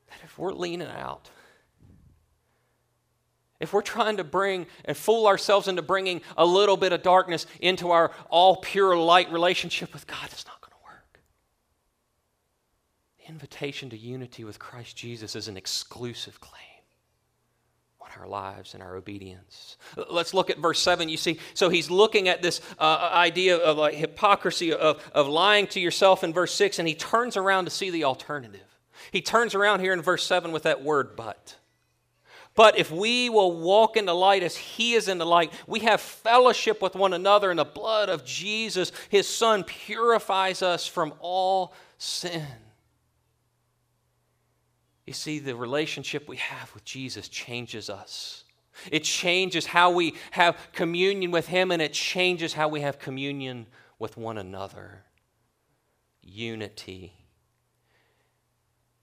that 0.09 0.19
if 0.25 0.37
we're 0.37 0.53
leaning 0.53 0.89
out, 0.89 1.31
if 3.61 3.73
we're 3.73 3.83
trying 3.83 4.17
to 4.17 4.25
bring 4.25 4.67
and 4.87 4.97
fool 4.97 5.29
ourselves 5.29 5.69
into 5.69 5.83
bringing 5.83 6.21
a 6.37 6.45
little 6.45 6.77
bit 6.77 6.93
of 6.93 7.03
darkness 7.03 7.47
into 7.61 7.93
our 7.93 8.11
all 8.29 8.57
pure 8.57 8.97
light 8.97 9.31
relationship 9.31 9.93
with 9.93 10.09
God, 10.09 10.25
it's 10.33 10.47
not 10.47 10.61
going 10.61 10.73
to 10.73 10.85
work. 10.85 11.21
The 13.19 13.29
invitation 13.29 13.89
to 13.91 13.97
unity 13.97 14.43
with 14.43 14.59
Christ 14.59 14.97
Jesus 14.97 15.37
is 15.37 15.47
an 15.47 15.57
exclusive 15.57 16.41
claim 16.41 16.68
our 18.19 18.27
lives 18.27 18.75
and 18.75 18.83
our 18.83 18.97
obedience. 18.97 19.77
Let's 20.11 20.33
look 20.33 20.51
at 20.51 20.59
verse 20.59 20.81
7. 20.81 21.09
You 21.09 21.17
see, 21.17 21.39
so 21.55 21.69
he's 21.69 21.91
looking 21.91 22.29
at 22.29 22.43
this 22.43 22.61
uh, 22.79 23.11
idea 23.13 23.57
of 23.57 23.79
like 23.79 23.95
hypocrisy, 23.95 24.73
of, 24.73 25.03
of 25.13 25.29
lying 25.29 25.67
to 25.69 25.81
yourself 25.81 26.25
in 26.25 26.33
verse 26.33 26.55
6, 26.55 26.79
and 26.79 26.89
he 26.89 26.95
turns 26.95 27.37
around 27.37 27.65
to 27.65 27.71
see 27.71 27.91
the 27.91 28.05
alternative. 28.05 28.61
He 29.11 29.21
turns 29.21 29.55
around 29.55 29.81
here 29.81 29.93
in 29.93 30.03
verse 30.03 30.25
7 30.25 30.53
with 30.53 30.65
that 30.65 30.83
word, 30.83 31.17
but. 31.17 31.57
But 32.55 32.77
if 32.77 32.91
we 32.91 33.31
will 33.31 33.57
walk 33.57 33.97
in 33.97 34.05
the 34.05 34.15
light 34.15 34.43
as 34.43 34.57
He 34.57 34.95
is 34.95 35.07
in 35.07 35.19
the 35.19 35.25
light, 35.25 35.53
we 35.69 35.79
have 35.81 36.01
fellowship 36.01 36.83
with 36.83 36.97
one 36.97 37.13
another, 37.13 37.51
and 37.51 37.59
the 37.59 37.65
blood 37.65 38.09
of 38.09 38.25
Jesus, 38.25 38.91
His 39.11 39.29
Son, 39.29 39.63
purifies 39.63 40.61
us 40.61 40.85
from 40.85 41.15
all 41.21 41.73
sin. 41.99 42.45
You 45.09 45.15
see, 45.15 45.39
the 45.39 45.57
relationship 45.57 46.29
we 46.29 46.37
have 46.37 46.75
with 46.75 46.85
Jesus 46.85 47.29
changes 47.29 47.89
us. 47.89 48.45
It 48.93 49.05
changes 49.05 49.65
how 49.65 49.91
we 49.91 50.15
have 50.33 50.59
communion 50.73 51.31
with 51.31 51.47
Him, 51.47 51.71
and 51.71 51.81
it 51.81 51.95
changes 51.95 52.53
how 52.53 52.69
we 52.69 52.83
have 52.83 52.99
communion 52.99 53.69
with 53.99 54.19
one 54.19 54.37
another. 54.37 55.05
Unity. 56.21 57.15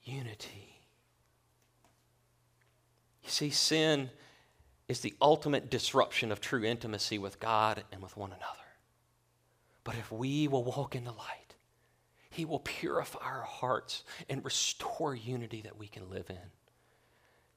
Unity. 0.04 0.78
You 3.24 3.32
see, 3.32 3.50
sin 3.50 4.12
is 4.88 5.00
the 5.00 5.16
ultimate 5.20 5.72
disruption 5.72 6.32
of 6.32 6.40
true 6.40 6.64
intimacy 6.64 7.18
with 7.18 7.40
God 7.40 7.84
and 7.92 8.04
with 8.04 8.16
one 8.16 8.30
another. 8.30 8.44
But 9.84 9.96
if 9.96 10.12
we 10.12 10.48
will 10.48 10.64
walk 10.64 10.96
in 10.96 11.04
the 11.04 11.14
light, 11.14 11.45
He 12.36 12.44
will 12.44 12.60
purify 12.60 13.20
our 13.24 13.44
hearts 13.44 14.04
and 14.30 14.44
restore 14.44 15.16
unity 15.16 15.62
that 15.62 15.78
we 15.78 15.88
can 15.88 16.10
live 16.10 16.30
in 16.30 16.52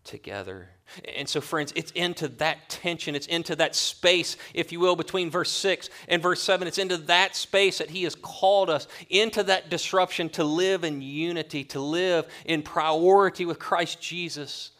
together. 0.04 0.70
And 1.16 1.28
so, 1.28 1.40
friends, 1.40 1.72
it's 1.74 1.90
into 1.90 2.28
that 2.28 2.68
tension, 2.68 3.16
it's 3.16 3.26
into 3.26 3.56
that 3.56 3.74
space, 3.74 4.36
if 4.54 4.70
you 4.70 4.78
will, 4.78 4.94
between 4.94 5.30
verse 5.30 5.50
6 5.50 5.90
and 6.06 6.22
verse 6.22 6.40
7. 6.40 6.68
It's 6.68 6.78
into 6.78 6.96
that 6.96 7.34
space 7.34 7.78
that 7.78 7.90
He 7.90 8.04
has 8.04 8.14
called 8.14 8.70
us, 8.70 8.86
into 9.10 9.42
that 9.42 9.68
disruption 9.68 10.28
to 10.30 10.44
live 10.44 10.84
in 10.84 11.02
unity, 11.02 11.64
to 11.64 11.80
live 11.80 12.26
in 12.44 12.62
priority 12.62 13.46
with 13.46 13.58
Christ 13.58 14.00
Jesus 14.00 14.70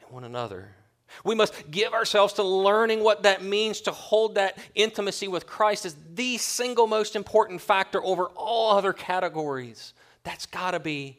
and 0.00 0.10
one 0.10 0.24
another. 0.24 0.70
We 1.24 1.34
must 1.34 1.70
give 1.70 1.92
ourselves 1.92 2.34
to 2.34 2.42
learning 2.42 3.02
what 3.02 3.22
that 3.24 3.42
means 3.42 3.80
to 3.82 3.92
hold 3.92 4.36
that 4.36 4.58
intimacy 4.74 5.28
with 5.28 5.46
Christ 5.46 5.86
as 5.86 5.96
the 6.14 6.38
single 6.38 6.86
most 6.86 7.16
important 7.16 7.60
factor 7.60 8.02
over 8.02 8.26
all 8.36 8.76
other 8.76 8.92
categories. 8.92 9.94
That's 10.24 10.46
got 10.46 10.72
to 10.72 10.80
be 10.80 11.18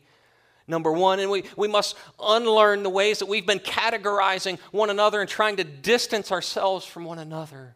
number 0.68 0.92
one. 0.92 1.20
And 1.20 1.30
we, 1.30 1.44
we 1.56 1.68
must 1.68 1.96
unlearn 2.20 2.84
the 2.84 2.90
ways 2.90 3.20
that 3.20 3.28
we've 3.28 3.46
been 3.46 3.60
categorizing 3.60 4.60
one 4.72 4.90
another 4.90 5.22
and 5.22 5.30
trying 5.30 5.58
to 5.58 5.64
distance 5.64 6.32
ourselves 6.32 6.86
from 6.86 7.04
one 7.06 7.20
another 7.20 7.76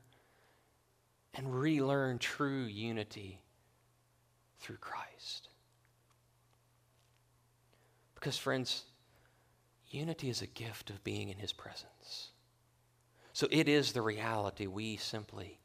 and 1.33 1.53
relearn 1.59 2.17
true 2.17 2.63
unity 2.63 3.39
through 4.59 4.77
Christ. 4.77 5.49
Because, 8.15 8.37
friends, 8.37 8.83
Unity 9.89 10.29
is 10.29 10.41
a 10.41 10.47
gift 10.47 10.89
of 10.89 11.03
being 11.03 11.29
in 11.29 11.37
His 11.37 11.53
presence. 11.53 12.29
So 13.33 13.47
it 13.51 13.69
is 13.69 13.91
the 13.91 14.01
reality 14.01 14.67
we 14.67 14.97
simply 14.97 15.59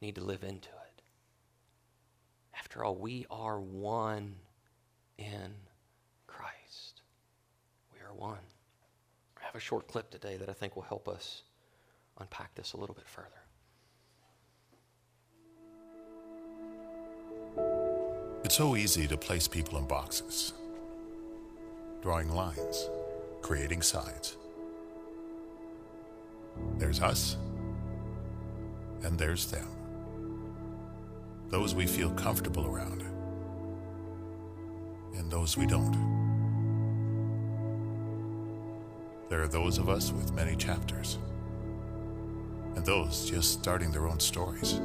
need 0.00 0.14
to 0.14 0.24
live 0.24 0.44
into 0.44 0.68
it. 0.68 1.02
After 2.58 2.84
all, 2.84 2.94
we 2.94 3.26
are 3.30 3.60
one 3.60 4.36
in 5.18 5.54
Christ. 6.26 7.02
We 7.92 8.00
are 8.00 8.14
one. 8.14 8.38
I 9.40 9.44
have 9.44 9.56
a 9.56 9.60
short 9.60 9.88
clip 9.88 10.10
today 10.10 10.36
that 10.36 10.48
I 10.48 10.52
think 10.52 10.76
will 10.76 10.82
help 10.82 11.08
us 11.08 11.42
unpack 12.18 12.54
this 12.54 12.72
a 12.72 12.76
little 12.76 12.94
bit 12.94 13.08
further. 13.08 13.28
It's 18.44 18.56
so 18.56 18.76
easy 18.76 19.06
to 19.06 19.16
place 19.16 19.48
people 19.48 19.78
in 19.78 19.86
boxes, 19.86 20.52
drawing 22.02 22.30
lines 22.30 22.88
creating 23.42 23.82
sides. 23.82 24.36
There's 26.78 27.00
us, 27.00 27.36
and 29.02 29.18
there's 29.18 29.50
them. 29.50 29.66
Those 31.48 31.74
we 31.74 31.86
feel 31.86 32.10
comfortable 32.12 32.66
around, 32.66 33.02
and 35.16 35.30
those 35.30 35.56
we 35.56 35.66
don't. 35.66 35.92
There 39.28 39.42
are 39.42 39.48
those 39.48 39.78
of 39.78 39.88
us 39.88 40.12
with 40.12 40.32
many 40.32 40.56
chapters, 40.56 41.18
and 42.76 42.86
those 42.86 43.28
just 43.28 43.52
starting 43.52 43.90
their 43.90 44.06
own 44.06 44.20
stories. 44.20 44.80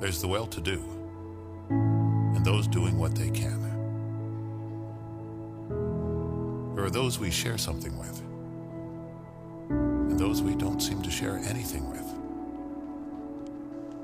There's 0.00 0.20
the 0.20 0.28
well 0.28 0.46
to 0.46 0.60
do, 0.60 0.82
and 1.68 2.44
those 2.44 2.66
doing 2.66 2.98
what 2.98 3.14
they 3.14 3.30
can. 3.30 3.69
There 6.80 6.86
are 6.86 6.90
those 6.90 7.18
we 7.18 7.30
share 7.30 7.58
something 7.58 7.94
with, 7.98 8.22
and 9.68 10.18
those 10.18 10.40
we 10.40 10.54
don't 10.54 10.80
seem 10.80 11.02
to 11.02 11.10
share 11.10 11.36
anything 11.36 11.90
with. 11.90 12.06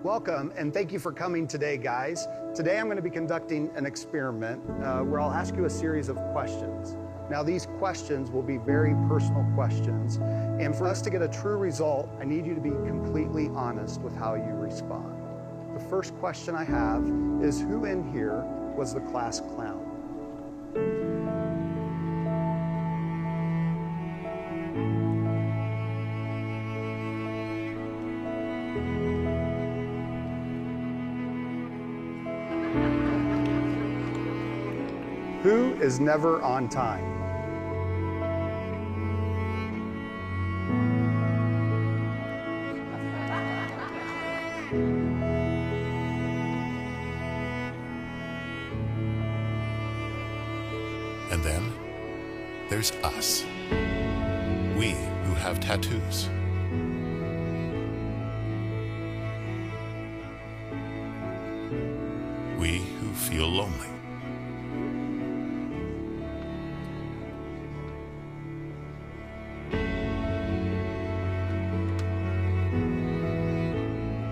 Welcome, 0.03 0.53
and 0.59 0.75
thank 0.75 0.93
you 0.93 0.99
for 0.99 1.11
coming 1.11 1.47
today, 1.47 1.79
guys. 1.79 2.29
Today 2.55 2.79
I'm 2.79 2.85
going 2.85 2.99
to 2.99 3.03
be 3.03 3.09
conducting 3.09 3.71
an 3.77 3.87
experiment 3.87 4.63
uh, 4.83 5.01
where 5.01 5.21
I'll 5.21 5.33
ask 5.33 5.57
you 5.57 5.65
a 5.65 5.71
series 5.71 6.11
of 6.11 6.19
questions. 6.33 6.99
Now, 7.31 7.43
these 7.43 7.65
questions 7.79 8.31
will 8.31 8.43
be 8.43 8.59
very 8.59 8.95
personal 9.09 9.51
questions, 9.55 10.17
and 10.61 10.77
for 10.77 10.87
us 10.87 11.01
to 11.01 11.09
get 11.09 11.23
a 11.23 11.29
true 11.29 11.57
result, 11.57 12.11
I 12.21 12.25
need 12.25 12.45
you 12.45 12.55
to 12.55 12.61
be 12.61 12.73
completely 12.87 13.49
honest 13.55 14.03
with 14.03 14.15
how 14.15 14.35
you 14.35 14.53
respond. 14.53 15.17
The 15.73 15.81
first 15.81 16.15
question 16.17 16.55
I 16.55 16.65
have 16.65 17.03
is 17.43 17.59
Who 17.59 17.87
in 17.87 18.13
here 18.13 18.43
was 18.77 18.93
the 18.93 19.01
class 19.01 19.41
clown? 19.41 21.16
Is 35.87 36.01
never 36.01 36.43
on 36.43 36.69
time. 36.69 37.05
And 51.31 51.41
then 51.45 51.73
there's 52.69 52.91
us. 53.05 53.45
We 54.77 54.91
who 54.91 55.35
have 55.35 55.61
tattoos. 55.61 56.29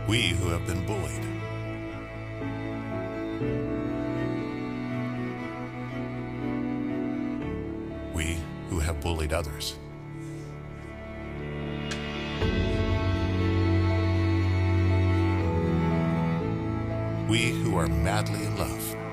We 0.06 0.28
who 0.28 0.50
have 0.50 0.66
been 0.66 0.84
bullied. 0.84 1.24
We 8.14 8.36
who 8.68 8.80
have 8.80 9.00
bullied 9.00 9.32
others. 9.32 9.76
We 17.28 17.50
who 17.62 17.76
are 17.78 17.88
madly 17.88 18.44
in 18.44 18.58
love. 18.58 19.03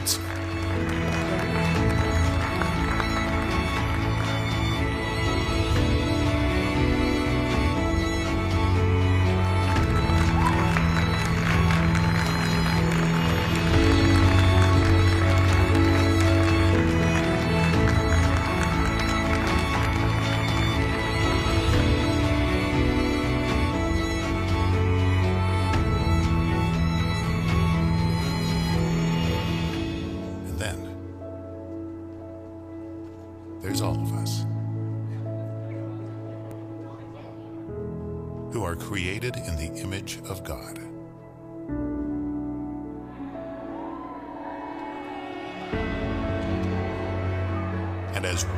Beat 0.00 0.39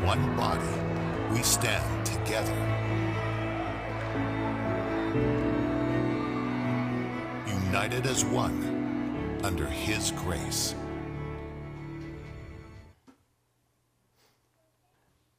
one 0.04 0.36
body, 0.36 0.66
we 1.32 1.42
stand 1.42 2.04
together. 2.04 2.52
United 7.46 8.06
as 8.06 8.24
one 8.24 9.38
under 9.44 9.66
His 9.66 10.10
grace. 10.10 10.74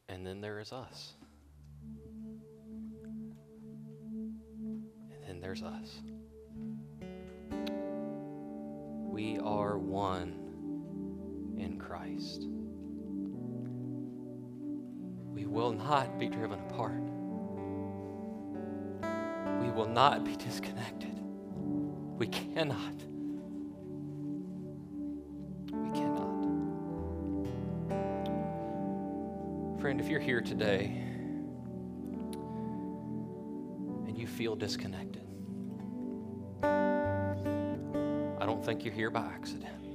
And 0.07 0.25
then 0.25 0.39
there 0.39 0.59
is 0.59 0.71
us. 0.71 1.13
And 5.11 5.23
then 5.27 5.41
there's 5.41 5.61
us. 5.61 5.99
We 9.11 9.39
are 9.39 9.77
one 9.77 11.55
in 11.57 11.77
Christ. 11.77 12.47
We 15.43 15.49
will 15.49 15.73
not 15.73 16.17
be 16.17 16.29
driven 16.29 16.57
apart. 16.57 17.03
We 19.61 19.69
will 19.71 19.89
not 19.89 20.23
be 20.23 20.37
disconnected. 20.37 21.19
We 22.17 22.27
cannot. 22.27 22.95
We 25.69 25.89
cannot. 25.99 26.45
Friend, 29.81 29.99
if 29.99 30.07
you're 30.07 30.21
here 30.21 30.39
today 30.39 30.85
and 34.07 34.17
you 34.17 34.27
feel 34.27 34.55
disconnected, 34.55 35.27
I 36.63 38.45
don't 38.45 38.63
think 38.63 38.85
you're 38.85 38.93
here 38.93 39.09
by 39.09 39.25
accident. 39.25 39.92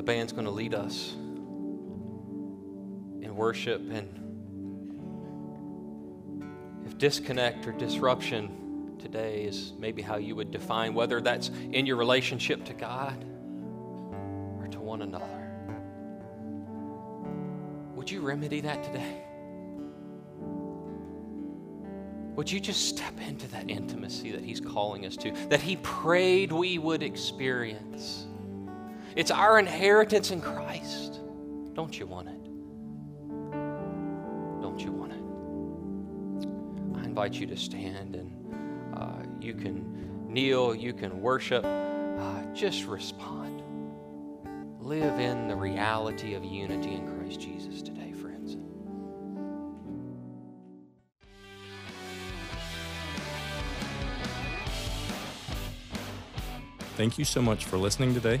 The 0.00 0.04
band's 0.04 0.32
going 0.32 0.46
to 0.46 0.50
lead 0.50 0.72
us 0.72 1.12
in 3.20 3.36
worship, 3.36 3.82
and 3.92 4.08
if 6.86 6.96
disconnect 6.96 7.66
or 7.66 7.72
disruption 7.72 8.96
today 8.98 9.44
is 9.44 9.74
maybe 9.78 10.00
how 10.00 10.16
you 10.16 10.34
would 10.34 10.50
define 10.50 10.94
whether 10.94 11.20
that's 11.20 11.50
in 11.72 11.84
your 11.84 11.96
relationship 11.96 12.64
to 12.64 12.72
God 12.72 13.22
or 14.58 14.68
to 14.68 14.80
one 14.80 15.02
another. 15.02 15.26
Would 17.94 18.10
you 18.10 18.22
remedy 18.22 18.62
that 18.62 18.82
today? 18.82 19.22
Would 22.36 22.50
you 22.50 22.58
just 22.58 22.88
step 22.88 23.20
into 23.20 23.46
that 23.48 23.68
intimacy 23.68 24.30
that 24.30 24.42
He's 24.42 24.62
calling 24.62 25.04
us 25.04 25.14
to, 25.18 25.30
that 25.50 25.60
He 25.60 25.76
prayed 25.76 26.52
we 26.52 26.78
would 26.78 27.02
experience? 27.02 28.28
It's 29.16 29.30
our 29.30 29.58
inheritance 29.58 30.30
in 30.30 30.40
Christ. 30.40 31.20
Don't 31.74 31.98
you 31.98 32.06
want 32.06 32.28
it? 32.28 32.44
Don't 34.62 34.78
you 34.78 34.92
want 34.92 35.12
it? 35.12 37.00
I 37.00 37.04
invite 37.04 37.34
you 37.34 37.46
to 37.46 37.56
stand 37.56 38.14
and 38.14 38.30
uh, 38.96 39.22
you 39.40 39.54
can 39.54 40.32
kneel, 40.32 40.74
you 40.74 40.92
can 40.92 41.20
worship. 41.20 41.64
Uh, 41.64 42.44
just 42.54 42.84
respond. 42.84 43.62
Live 44.80 45.18
in 45.18 45.48
the 45.48 45.56
reality 45.56 46.34
of 46.34 46.44
unity 46.44 46.94
in 46.94 47.18
Christ 47.18 47.40
Jesus 47.40 47.82
today, 47.82 48.12
friends. 48.12 48.56
Thank 56.96 57.18
you 57.18 57.24
so 57.24 57.42
much 57.42 57.64
for 57.64 57.76
listening 57.76 58.14
today. 58.14 58.40